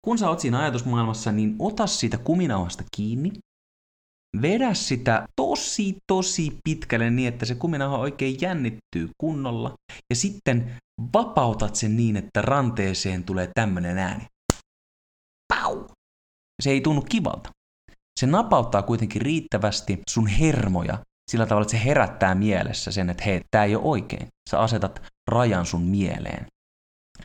Kun 0.05 0.17
sä 0.17 0.29
oot 0.29 0.39
siinä 0.39 0.59
ajatusmaailmassa, 0.59 1.31
niin 1.31 1.55
ota 1.59 1.87
siitä 1.87 2.17
kuminauhasta 2.17 2.83
kiinni, 2.95 3.31
vedä 4.41 4.73
sitä 4.73 5.27
tosi 5.35 5.97
tosi 6.07 6.59
pitkälle 6.63 7.09
niin, 7.09 7.27
että 7.27 7.45
se 7.45 7.55
kuminauha 7.55 7.97
oikein 7.97 8.37
jännittyy 8.41 9.09
kunnolla, 9.17 9.73
ja 10.09 10.15
sitten 10.15 10.75
vapautat 11.13 11.75
sen 11.75 11.97
niin, 11.97 12.17
että 12.17 12.41
ranteeseen 12.41 13.23
tulee 13.23 13.49
tämmönen 13.55 13.97
ääni. 13.97 14.25
Pau! 15.53 15.85
Se 16.61 16.69
ei 16.69 16.81
tunnu 16.81 17.01
kivalta. 17.01 17.49
Se 18.19 18.27
napauttaa 18.27 18.81
kuitenkin 18.81 19.21
riittävästi 19.21 19.99
sun 20.09 20.27
hermoja 20.27 20.97
sillä 21.29 21.45
tavalla, 21.45 21.61
että 21.63 21.77
se 21.77 21.83
herättää 21.83 22.35
mielessä 22.35 22.91
sen, 22.91 23.09
että 23.09 23.23
hei, 23.23 23.41
tämä 23.51 23.63
ei 23.63 23.75
ole 23.75 23.83
oikein. 23.85 24.27
Sä 24.49 24.59
asetat 24.59 25.01
rajan 25.31 25.65
sun 25.65 25.81
mieleen. 25.81 26.45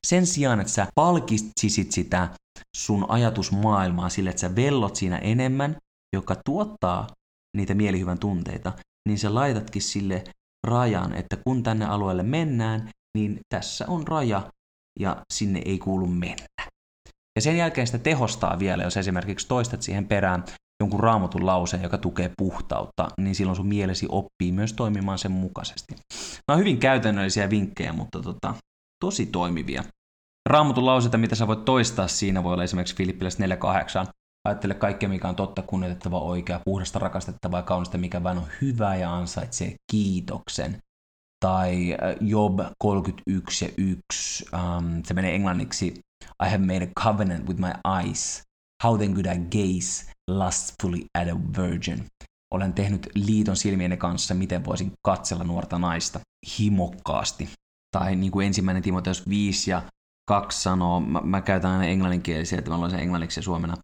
Sen 0.07 0.27
sijaan, 0.27 0.61
että 0.61 0.73
sä 0.73 0.87
palkitsisit 0.95 1.93
sitä 1.93 2.29
sun 2.77 3.11
ajatusmaailmaa 3.11 4.09
sille, 4.09 4.31
että 4.31 4.41
sä 4.41 4.57
vellot 4.57 4.97
siinä 4.97 5.19
enemmän, 5.19 5.77
joka 6.17 6.37
tuottaa 6.45 7.07
niitä 7.57 7.75
mielihyvän 7.75 8.19
tunteita, 8.19 8.73
niin 9.09 9.19
sä 9.19 9.35
laitatkin 9.35 9.83
sille 9.83 10.25
rajan, 10.67 11.15
että 11.15 11.37
kun 11.37 11.63
tänne 11.63 11.85
alueelle 11.85 12.23
mennään, 12.23 12.91
niin 13.19 13.41
tässä 13.49 13.85
on 13.89 14.09
raja 14.09 14.51
ja 15.01 15.23
sinne 15.33 15.63
ei 15.65 15.79
kuulu 15.79 16.07
mennä. 16.07 16.47
Ja 17.37 17.43
sen 17.43 17.57
jälkeen 17.57 17.87
sitä 17.87 17.99
tehostaa 17.99 18.59
vielä, 18.59 18.83
jos 18.83 18.97
esimerkiksi 18.97 19.49
toistat 19.49 19.83
siihen 19.83 20.07
perään 20.07 20.45
jonkun 20.85 21.01
raamatun 21.01 21.47
lauseen, 21.47 21.83
joka 21.83 21.99
tukee 21.99 22.31
puhtautta, 22.37 23.09
niin 23.19 23.35
silloin 23.35 23.57
sun 23.57 23.67
mielesi 23.67 24.07
oppii 24.09 24.53
myös 24.53 24.73
toimimaan 24.73 25.19
sen 25.19 25.33
mukaisesti. 25.33 25.95
Nämä 26.49 26.55
on 26.55 26.59
hyvin 26.59 26.79
käytännöllisiä 26.79 27.51
vinkkejä, 27.51 27.93
mutta 27.93 28.21
tota, 28.21 28.55
tosi 29.05 29.27
toimivia. 29.27 29.85
Raamatun 30.49 30.87
lauseita, 30.87 31.19
mitä 31.19 31.35
sä 31.35 31.47
voit 31.47 31.65
toistaa 31.65 32.09
siinä, 32.09 32.43
voi 32.45 32.53
olla 32.53 32.65
esimerkiksi 32.65 32.97
Filippiläs 32.97 33.39
4.8. 33.41 34.13
Ajattele 34.49 34.75
kaikkea, 34.75 35.09
mikä 35.09 35.29
on 35.29 35.37
totta, 35.37 35.63
kunnioitettava, 35.63 36.21
oikea, 36.21 36.61
puhdasta, 36.65 36.99
rakastettavaa 36.99 37.61
ja 37.61 37.65
kaunista, 37.65 37.99
mikä 37.99 38.23
vain 38.23 38.39
on 38.39 38.49
hyvä 38.63 38.97
ja 38.97 39.15
ansaitsee 39.15 39.75
kiitoksen. 39.91 40.79
Tai 41.45 41.93
äh, 41.93 42.17
Job 42.21 42.61
31 42.79 43.65
ja 43.65 43.71
1, 43.77 44.45
um, 44.53 44.61
ähm, 44.61 45.01
se 45.05 45.15
menee 45.15 45.35
englanniksi, 45.35 45.95
I 46.47 46.51
have 46.51 46.59
made 46.59 46.85
a 46.85 47.03
covenant 47.03 47.49
with 47.49 47.61
my 47.61 47.73
eyes. 48.01 48.43
How 48.85 48.99
then 48.99 49.15
could 49.15 49.27
I 49.27 49.39
gaze 49.39 50.15
lustfully 50.29 51.05
at 51.19 51.29
a 51.29 51.37
virgin. 51.63 52.07
Olen 52.55 52.73
tehnyt 52.73 53.09
liiton 53.15 53.57
silmieni 53.57 53.97
kanssa, 53.97 54.35
miten 54.35 54.65
voisin 54.65 54.93
katsella 55.03 55.45
nuorta 55.45 55.79
naista 55.79 56.21
himokkaasti. 56.59 57.49
Tai 57.97 58.17
niin 58.17 58.33
kuin 58.33 58.47
ensimmäinen 58.47 58.83
Timoteus 58.83 59.29
5 59.29 59.71
ja 59.71 59.83
2 60.29 60.63
sanoo, 60.63 61.01
mä, 61.01 61.21
mä 61.25 61.41
käytän 61.41 61.71
aina 61.71 61.85
englanninkielisiä, 61.85 62.59
että 62.59 62.71
mä 62.71 62.79
luen 62.79 62.91
sen 62.91 63.01
englanniksi 63.01 63.41
ja 63.41 63.45
suomena. 63.45 63.77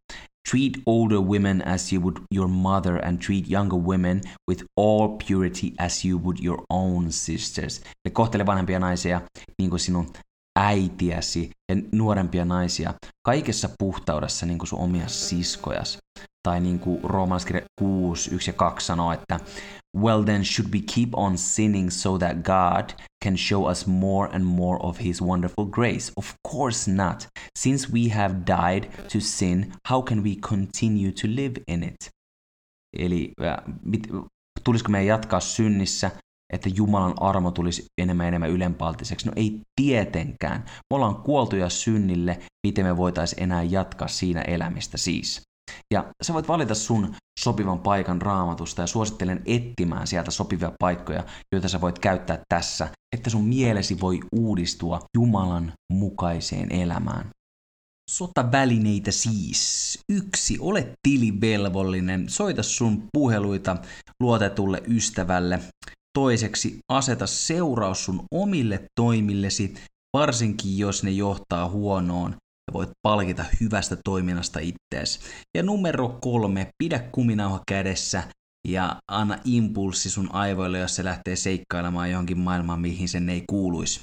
Treat 0.50 0.72
older 0.86 1.18
women 1.18 1.68
as 1.68 1.92
you 1.92 2.02
would 2.02 2.16
your 2.34 2.48
mother 2.48 3.06
and 3.06 3.18
treat 3.18 3.50
younger 3.50 3.78
women 3.78 4.20
with 4.50 4.64
all 4.76 5.08
purity 5.28 5.72
as 5.78 6.04
you 6.04 6.22
would 6.22 6.36
your 6.44 6.62
own 6.70 7.12
sisters. 7.12 7.78
Eli 7.78 8.12
kohtele 8.12 8.46
vanhempia 8.46 8.78
naisia 8.78 9.20
niin 9.58 9.70
kuin 9.70 9.80
sinun 9.80 10.12
äitiäsi 10.60 11.50
ja 11.68 11.76
nuorempia 11.92 12.44
naisia 12.44 12.94
kaikessa 13.26 13.68
puhtaudessa 13.78 14.46
niin 14.46 14.58
kuin 14.58 14.68
sun 14.68 14.78
omia 14.78 15.08
siskojas. 15.08 15.98
Tai 16.42 16.60
niin 16.60 16.78
kuin 16.78 17.04
roomalaiskirja 17.04 17.62
6, 17.80 18.34
1 18.34 18.50
ja 18.50 18.54
2 18.54 18.86
sanoo, 18.86 19.12
että 19.12 19.40
Well 19.96 20.22
then 20.22 20.44
should 20.44 20.72
we 20.72 20.80
keep 20.94 21.08
on 21.14 21.38
sinning 21.38 21.90
so 21.90 22.18
that 22.18 22.36
God 22.36 22.90
can 23.24 23.36
show 23.36 23.70
us 23.70 23.86
more 23.86 24.30
and 24.32 24.44
more 24.44 24.78
of 24.82 25.00
his 25.00 25.22
wonderful 25.22 25.64
grace? 25.64 26.12
Of 26.16 26.32
course 26.52 26.92
not. 26.92 27.28
Since 27.58 27.88
we 27.92 28.08
have 28.14 28.34
died 28.46 28.84
to 29.12 29.20
sin, 29.20 29.72
how 29.90 30.02
can 30.02 30.24
we 30.24 30.36
continue 30.48 31.12
to 31.12 31.28
live 31.28 31.60
in 31.68 31.82
it? 31.82 32.08
Eli 32.98 33.32
tulisiko 34.64 34.90
meidän 34.90 35.06
jatkaa 35.06 35.40
synnissä, 35.40 36.10
että 36.52 36.68
Jumalan 36.74 37.14
armo 37.20 37.50
tulisi 37.50 37.84
enemmän 38.00 38.26
enemmän 38.26 38.50
ylenpaltiseksi? 38.50 39.26
No 39.26 39.32
ei 39.36 39.60
tietenkään. 39.80 40.60
Me 40.66 40.94
ollaan 40.94 41.16
kuoltuja 41.16 41.68
synnille, 41.68 42.38
miten 42.66 42.86
me 42.86 42.96
voitaisiin 42.96 43.42
enää 43.42 43.62
jatkaa 43.62 44.08
siinä 44.08 44.42
elämistä 44.42 44.98
siis. 44.98 45.42
Ja 45.94 46.04
sä 46.22 46.34
voit 46.34 46.48
valita 46.48 46.74
sun 46.74 47.14
sopivan 47.40 47.78
paikan 47.78 48.22
raamatusta 48.22 48.80
ja 48.80 48.86
suosittelen 48.86 49.42
etsimään 49.46 50.06
sieltä 50.06 50.30
sopivia 50.30 50.72
paikkoja, 50.80 51.24
joita 51.52 51.68
sä 51.68 51.80
voit 51.80 51.98
käyttää 51.98 52.38
tässä, 52.48 52.88
että 53.16 53.30
sun 53.30 53.44
mielesi 53.44 54.00
voi 54.00 54.20
uudistua 54.32 55.00
Jumalan 55.16 55.72
mukaiseen 55.92 56.72
elämään. 56.72 57.30
Sotavälineitä 58.10 59.10
siis. 59.10 59.98
Yksi, 60.08 60.56
ole 60.60 60.92
tilivelvollinen. 61.08 62.28
Soita 62.28 62.62
sun 62.62 63.02
puheluita 63.12 63.76
luotetulle 64.22 64.82
ystävälle. 64.88 65.60
Toiseksi, 66.18 66.78
aseta 66.88 67.26
seuraus 67.26 68.04
sun 68.04 68.22
omille 68.34 68.84
toimillesi, 69.00 69.74
varsinkin 70.16 70.78
jos 70.78 71.04
ne 71.04 71.10
johtaa 71.10 71.68
huonoon 71.68 72.30
ja 72.30 72.72
voit 72.72 72.90
palkita 73.02 73.44
hyvästä 73.60 73.96
toiminnasta 74.04 74.60
ittees. 74.60 75.20
Ja 75.56 75.62
numero 75.62 76.18
kolme, 76.20 76.70
pidä 76.78 76.98
kuminauha 76.98 77.60
kädessä 77.68 78.22
ja 78.68 78.96
anna 79.12 79.38
impulssi 79.44 80.10
sun 80.10 80.34
aivoille, 80.34 80.78
jos 80.78 80.96
se 80.96 81.04
lähtee 81.04 81.36
seikkailemaan 81.36 82.10
johonkin 82.10 82.38
maailmaan, 82.38 82.80
mihin 82.80 83.08
sen 83.08 83.28
ei 83.28 83.44
kuuluisi. 83.50 84.00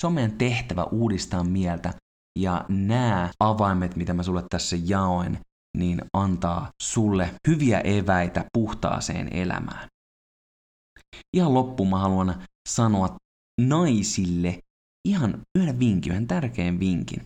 Se 0.00 0.06
on 0.06 0.12
meidän 0.12 0.38
tehtävä 0.38 0.84
uudistaa 0.84 1.44
mieltä 1.44 1.94
ja 2.38 2.64
nämä 2.68 3.30
avaimet, 3.40 3.96
mitä 3.96 4.14
mä 4.14 4.22
sulle 4.22 4.42
tässä 4.50 4.76
jaoin, 4.84 5.38
niin 5.78 6.02
antaa 6.16 6.70
sulle 6.82 7.30
hyviä 7.48 7.80
eväitä 7.80 8.44
puhtaaseen 8.52 9.28
elämään. 9.32 9.88
Ihan 11.36 11.54
loppuun 11.54 11.90
mä 11.90 11.98
haluan 11.98 12.44
sanoa 12.68 13.16
naisille 13.60 14.58
ihan 15.08 15.42
yhden 15.58 15.78
vinkin, 15.78 16.12
yhden 16.12 16.26
tärkeän 16.26 16.80
vinkin 16.80 17.22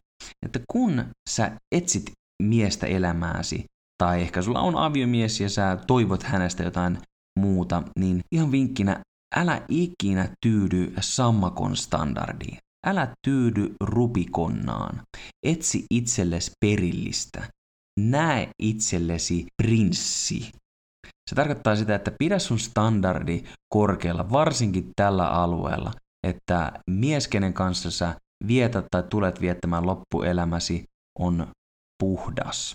että 0.47 0.61
kun 0.73 1.05
sä 1.31 1.57
etsit 1.75 2.11
miestä 2.43 2.87
elämääsi, 2.87 3.65
tai 4.03 4.23
ehkä 4.23 4.43
sulla 4.43 4.61
on 4.61 4.77
aviomies 4.77 5.41
ja 5.41 5.49
sä 5.49 5.79
toivot 5.87 6.23
hänestä 6.23 6.63
jotain 6.63 6.99
muuta, 7.41 7.83
niin 7.99 8.21
ihan 8.33 8.53
vinkkinä, 8.53 9.01
älä 9.37 9.63
ikinä 9.69 10.29
tyydy 10.47 10.95
sammakon 11.01 11.77
standardiin. 11.77 12.57
Älä 12.87 13.09
tyydy 13.27 13.75
rupikonnaan. 13.81 15.03
Etsi 15.47 15.87
itsellesi 15.91 16.51
perillistä. 16.61 17.49
Näe 18.01 18.49
itsellesi 18.63 19.47
prinssi. 19.63 20.53
Se 21.31 21.37
tarkoittaa 21.37 21.77
sitä, 21.77 21.95
että 21.95 22.13
pidä 22.19 22.39
sun 22.39 22.59
standardi 22.59 23.43
korkealla, 23.75 24.31
varsinkin 24.31 24.91
tällä 24.97 25.29
alueella, 25.29 25.93
että 26.27 26.73
mies, 26.91 27.29
kenen 27.29 27.53
kanssa 27.53 27.91
sä 27.91 28.15
vietät 28.47 28.85
tai 28.91 29.03
tulet 29.03 29.41
viettämään 29.41 29.87
loppuelämäsi, 29.87 30.85
on 31.19 31.47
puhdas. 32.03 32.75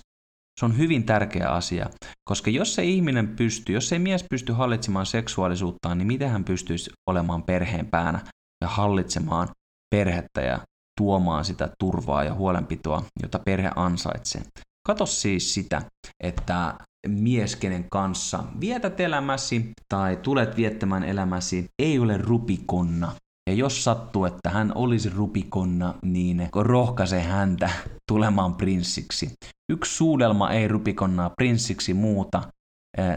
Se 0.59 0.65
on 0.65 0.77
hyvin 0.77 1.03
tärkeä 1.03 1.49
asia, 1.49 1.89
koska 2.29 2.49
jos 2.49 2.75
se 2.75 2.83
ihminen 2.83 3.27
pystyy, 3.27 3.75
jos 3.75 3.89
se 3.89 3.99
mies 3.99 4.25
pystyy 4.29 4.55
hallitsemaan 4.55 5.05
seksuaalisuuttaan, 5.05 5.97
niin 5.97 6.07
miten 6.07 6.29
hän 6.29 6.43
pystyisi 6.43 6.91
olemaan 7.09 7.43
perheen 7.43 7.87
päänä 7.87 8.19
ja 8.61 8.67
hallitsemaan 8.67 9.47
perhettä 9.95 10.41
ja 10.41 10.59
tuomaan 11.01 11.45
sitä 11.45 11.69
turvaa 11.79 12.23
ja 12.23 12.33
huolenpitoa, 12.33 13.03
jota 13.23 13.39
perhe 13.39 13.71
ansaitsee. 13.75 14.41
Kato 14.87 15.05
siis 15.05 15.53
sitä, 15.53 15.81
että 16.23 16.73
mies, 17.07 17.55
kenen 17.55 17.85
kanssa 17.91 18.43
vietät 18.59 18.99
elämäsi 18.99 19.71
tai 19.89 20.17
tulet 20.17 20.57
viettämään 20.57 21.03
elämäsi, 21.03 21.65
ei 21.79 21.99
ole 21.99 22.17
rupikonna, 22.17 23.11
ja 23.49 23.55
jos 23.55 23.83
sattuu, 23.83 24.25
että 24.25 24.49
hän 24.49 24.71
olisi 24.75 25.09
rupikonna, 25.09 25.93
niin 26.05 26.49
rohkaise 26.55 27.21
häntä 27.21 27.69
tulemaan 28.11 28.55
prinssiksi. 28.55 29.31
Yksi 29.71 29.95
suudelma 29.95 30.51
ei 30.51 30.67
rupikonnaa 30.67 31.29
prinssiksi 31.37 31.93
muuta, 31.93 32.41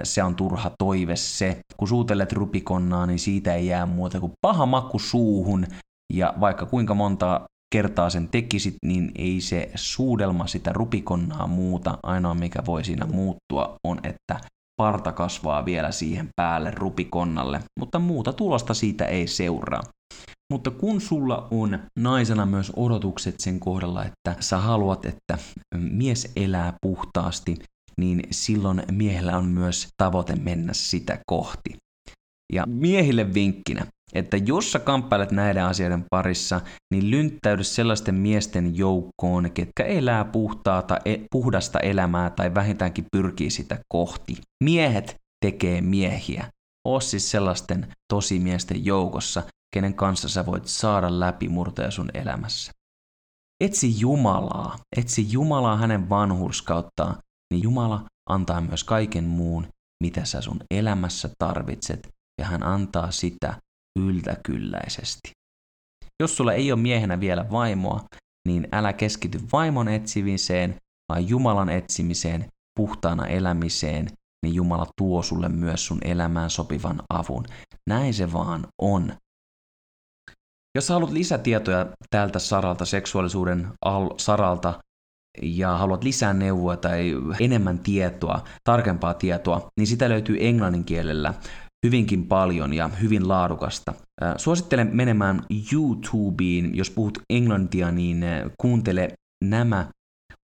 se 0.03 0.23
on 0.23 0.35
turha 0.35 0.71
toive 0.79 1.17
se. 1.17 1.61
Kun 1.77 1.89
suutelet 1.89 2.33
rupikonnaa, 2.33 3.07
niin 3.07 3.19
siitä 3.19 3.55
ei 3.55 3.67
jää 3.67 3.87
muuta 3.87 4.21
kuin 4.21 4.33
paha 4.41 4.67
maku 4.67 4.99
suuhun, 4.99 5.67
ja 6.13 6.35
vaikka 6.41 6.67
kuinka 6.67 6.95
monta 6.95 7.41
kertaa 7.75 8.11
sen 8.11 8.29
tekisit, 8.29 8.77
niin 8.85 9.13
ei 9.15 9.41
se 9.41 9.71
suudelma 9.75 10.47
sitä 10.47 10.73
rupikonnaa 10.73 11.47
muuta. 11.47 11.99
Ainoa 12.03 12.35
mikä 12.35 12.63
voi 12.67 12.85
siinä 12.85 13.07
muuttua 13.07 13.77
on, 13.85 14.01
että 14.03 14.41
parta 14.77 15.13
kasvaa 15.13 15.65
vielä 15.65 15.93
siihen 15.93 16.29
päälle 16.37 16.71
rupikonnalle, 16.71 17.61
mutta 17.81 17.99
muuta 17.99 18.33
tulosta 18.33 18.75
siitä 18.75 19.05
ei 19.05 19.27
seuraa. 19.27 19.83
Mutta 20.53 20.71
kun 20.71 21.01
sulla 21.01 21.49
on 21.51 21.79
naisena 21.99 22.47
myös 22.47 22.73
odotukset 22.77 23.41
sen 23.41 23.61
kohdalla, 23.61 24.05
että 24.05 24.37
sä 24.41 24.59
haluat, 24.59 25.07
että 25.07 25.39
mies 25.75 26.33
elää 26.37 26.73
puhtaasti, 26.83 27.57
niin 27.99 28.23
silloin 28.31 28.83
miehellä 28.91 29.39
on 29.39 29.45
myös 29.45 29.89
tavoite 30.03 30.37
mennä 30.37 30.73
sitä 30.73 31.19
kohti. 31.27 31.77
Ja 32.53 32.65
miehille 32.67 33.35
vinkkinä, 33.35 33.87
että 34.15 34.37
jos 34.37 34.73
sä 34.73 34.79
kamppailet 34.79 35.31
näiden 35.31 35.65
asioiden 35.65 36.05
parissa, 36.11 36.61
niin 36.95 37.11
lynttäydy 37.11 37.65
sellaisten 37.65 38.15
miesten 38.15 38.77
joukkoon, 38.77 39.51
ketkä 39.51 39.85
elää 39.85 40.25
puhtaata, 40.25 40.99
e, 41.05 41.17
puhdasta 41.31 41.81
elämää 41.81 42.31
tai 42.31 42.55
vähintäänkin 42.55 43.07
pyrkii 43.13 43.51
sitä 43.51 43.79
kohti. 43.89 44.37
Miehet 44.65 45.15
tekee 45.45 45.81
miehiä. 45.81 46.47
Oo 46.85 47.01
siis 47.01 47.31
sellaisten 47.31 47.87
tosimiesten 48.13 48.85
joukossa, 48.85 49.43
kenen 49.75 49.95
kanssa 49.95 50.29
sä 50.29 50.47
voit 50.47 50.67
saada 50.67 51.21
läpimurtoja 51.21 51.91
sun 51.91 52.11
elämässä. 52.15 52.73
Etsi 53.65 54.01
Jumalaa, 54.01 54.79
etsi 54.97 55.33
Jumalaa 55.33 55.77
hänen 55.77 56.09
vanhurskauttaan, 56.09 57.17
niin 57.51 57.63
Jumala 57.63 58.05
antaa 58.31 58.61
myös 58.61 58.85
kaiken 58.85 59.25
muun, 59.25 59.67
mitä 60.03 60.25
sä 60.25 60.41
sun 60.41 60.61
elämässä 60.71 61.31
tarvitset, 61.39 62.09
ja 62.41 62.47
hän 62.47 62.63
antaa 62.63 63.11
sitä 63.11 63.55
yltäkylläisesti. 63.99 65.31
Jos 66.23 66.37
sulla 66.37 66.53
ei 66.53 66.73
ole 66.73 66.81
miehenä 66.81 67.21
vielä 67.21 67.47
vaimoa, 67.51 68.05
niin 68.49 68.69
älä 68.73 68.93
keskity 68.93 69.41
vaimon 69.53 69.89
etsimiseen, 69.89 70.77
vaan 71.09 71.29
Jumalan 71.29 71.69
etsimiseen, 71.69 72.47
puhtaana 72.79 73.27
elämiseen, 73.27 74.09
niin 74.43 74.55
Jumala 74.55 74.87
tuo 74.99 75.23
sulle 75.23 75.49
myös 75.49 75.87
sun 75.87 75.99
elämään 76.05 76.51
sopivan 76.51 77.03
avun. 77.11 77.45
Näin 77.91 78.15
se 78.15 78.33
vaan 78.33 78.67
on. 78.83 79.13
Jos 80.75 80.89
haluat 80.89 81.11
lisätietoja 81.11 81.87
tältä 82.11 82.39
saralta, 82.39 82.85
seksuaalisuuden 82.85 83.69
al- 83.85 84.15
saralta, 84.19 84.81
ja 85.43 85.77
haluat 85.77 86.05
lisää 86.05 86.33
neuvoa 86.33 86.77
tai 86.77 87.13
enemmän 87.41 87.79
tietoa, 87.79 88.45
tarkempaa 88.65 89.15
tietoa, 89.15 89.69
niin 89.79 89.87
sitä 89.87 90.09
löytyy 90.09 90.37
englannin 90.41 90.85
kielellä 90.85 91.35
hyvinkin 91.87 92.27
paljon 92.27 92.73
ja 92.73 92.89
hyvin 92.89 93.29
laadukasta. 93.29 93.95
Suosittelen 94.37 94.91
menemään 94.93 95.43
YouTubeen, 95.73 96.77
jos 96.77 96.91
puhut 96.91 97.19
englantia, 97.31 97.91
niin 97.91 98.25
kuuntele 98.61 99.13
nämä 99.45 99.89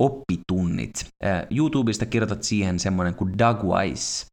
oppitunnit. 0.02 1.06
YouTubesta 1.50 2.06
kirjoitat 2.06 2.42
siihen 2.42 2.78
semmoinen 2.78 3.14
kuin 3.14 3.38
Doug 3.38 3.62
Weiss, 3.64 4.26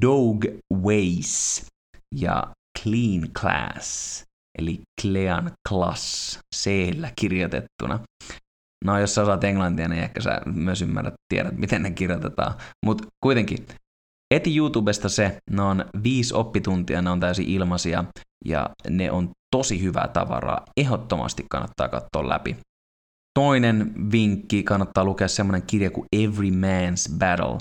Dog 0.00 0.44
Ways 0.74 1.66
ja 2.14 2.52
Clean 2.82 3.28
Class 3.40 4.22
eli 4.58 4.80
Clean 5.00 5.50
Class, 5.68 6.38
c 6.56 6.70
kirjoitettuna. 7.20 8.00
No 8.84 8.98
jos 8.98 9.14
sä 9.14 9.22
osaat 9.22 9.44
englantia, 9.44 9.88
niin 9.88 10.02
ehkä 10.02 10.20
sä 10.20 10.40
myös 10.54 10.82
ymmärrät, 10.82 11.14
tiedät, 11.28 11.56
miten 11.56 11.82
ne 11.82 11.90
kirjoitetaan. 11.90 12.54
Mutta 12.86 13.04
kuitenkin, 13.24 13.66
eti 14.30 14.56
YouTubesta 14.56 15.08
se, 15.08 15.38
ne 15.50 15.62
on 15.62 15.84
viisi 16.02 16.34
oppituntia, 16.34 17.02
ne 17.02 17.10
on 17.10 17.20
täysin 17.20 17.46
ilmaisia 17.46 18.04
ja 18.44 18.70
ne 18.88 19.10
on 19.10 19.30
tosi 19.56 19.82
hyvää 19.82 20.08
tavaraa. 20.08 20.64
Ehdottomasti 20.76 21.46
kannattaa 21.50 21.88
katsoa 21.88 22.28
läpi. 22.28 22.56
Toinen 23.38 23.92
vinkki, 24.12 24.62
kannattaa 24.62 25.04
lukea 25.04 25.28
semmoinen 25.28 25.62
kirja 25.62 25.90
kuin 25.90 26.06
Every 26.12 26.50
Man's 26.50 27.18
Battle. 27.18 27.58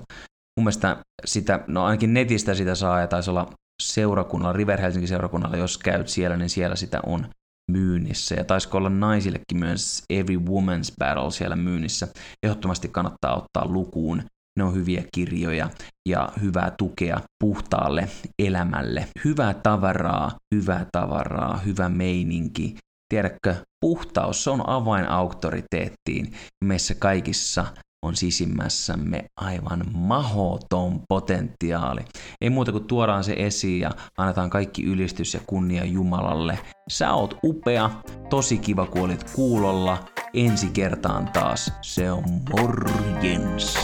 Mun 0.57 0.63
mielestä 0.63 0.97
sitä, 1.25 1.63
no 1.67 1.85
ainakin 1.85 2.13
netistä 2.13 2.53
sitä 2.53 2.75
saa 2.75 3.01
ja 3.01 3.07
taisi 3.07 3.29
olla 3.29 3.49
seurakunnalla, 3.83 4.53
River 4.53 4.81
Helsingin 4.81 5.07
seurakunnalla, 5.07 5.57
jos 5.57 5.77
käyt 5.77 6.07
siellä, 6.07 6.37
niin 6.37 6.49
siellä 6.49 6.75
sitä 6.75 6.99
on 7.05 7.29
myynnissä. 7.71 8.35
Ja 8.35 8.43
taisiko 8.43 8.77
olla 8.77 8.89
naisillekin 8.89 9.57
myös 9.59 10.03
Every 10.09 10.37
Woman's 10.37 10.93
Battle 10.99 11.31
siellä 11.31 11.55
myynnissä. 11.55 12.07
Ehdottomasti 12.43 12.87
kannattaa 12.87 13.35
ottaa 13.35 13.73
lukuun. 13.73 14.23
Ne 14.59 14.63
on 14.63 14.75
hyviä 14.75 15.03
kirjoja 15.15 15.69
ja 16.09 16.29
hyvää 16.41 16.71
tukea 16.77 17.19
puhtaalle 17.43 18.09
elämälle. 18.39 19.07
Hyvää 19.25 19.53
tavaraa, 19.53 20.31
hyvää 20.55 20.85
tavaraa, 20.91 21.57
hyvä 21.57 21.89
meininki. 21.89 22.75
Tiedätkö, 23.13 23.55
puhtaus 23.81 24.47
on 24.47 24.69
avain 24.69 25.09
auktoriteettiin. 25.09 26.33
Meissä 26.63 26.95
kaikissa 26.95 27.65
on 28.05 28.15
sisimmässämme 28.15 29.25
aivan 29.41 29.83
mahoton 29.93 31.01
potentiaali. 31.09 32.01
Ei 32.41 32.49
muuta 32.49 32.71
kuin 32.71 32.87
tuodaan 32.87 33.23
se 33.23 33.33
esiin 33.37 33.81
ja 33.81 33.91
annetaan 34.17 34.49
kaikki 34.49 34.83
ylistys 34.83 35.33
ja 35.33 35.39
kunnia 35.47 35.85
Jumalalle. 35.85 36.59
Sä 36.89 37.13
oot 37.13 37.37
upea, 37.43 37.89
tosi 38.29 38.57
kiva 38.57 38.85
kun 38.85 39.17
kuulolla. 39.35 40.05
Ensi 40.33 40.69
kertaan 40.69 41.29
taas, 41.33 41.73
se 41.81 42.11
on 42.11 42.23
morjens. 42.49 43.77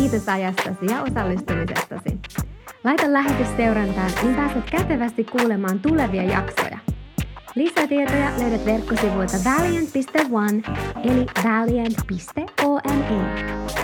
Kiitos 0.00 0.28
ajastasi 0.28 0.86
ja 0.86 1.02
osallistumisestasi. 1.02 2.18
Laita 2.84 3.12
lähetys 3.12 3.48
seurantaan, 3.56 4.10
niin 4.22 4.34
pääset 4.34 4.70
kätevästi 4.70 5.24
kuulemaan 5.24 5.80
tulevia 5.80 6.22
jaksoja. 6.22 6.78
Lisätietoja 7.54 8.30
löydät 8.38 8.66
verkkosivuilta 8.66 9.36
valiant.one 9.44 10.62
eli 11.04 11.26
valiant.one. 11.44 13.04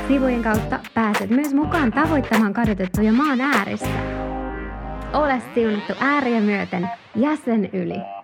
Sivujen 0.09 0.43
kautta 0.43 0.79
pääset 0.95 1.31
myös 1.31 1.55
mukaan 1.55 1.93
tavoittamaan 1.93 2.53
kadotettuja 2.53 3.13
maan 3.13 3.41
ääristä. 3.41 3.89
Ole 5.13 5.43
siunattu 5.55 5.93
ääriä 6.01 6.41
myöten 6.41 6.89
jäsen 7.15 7.71
yli. 7.73 8.16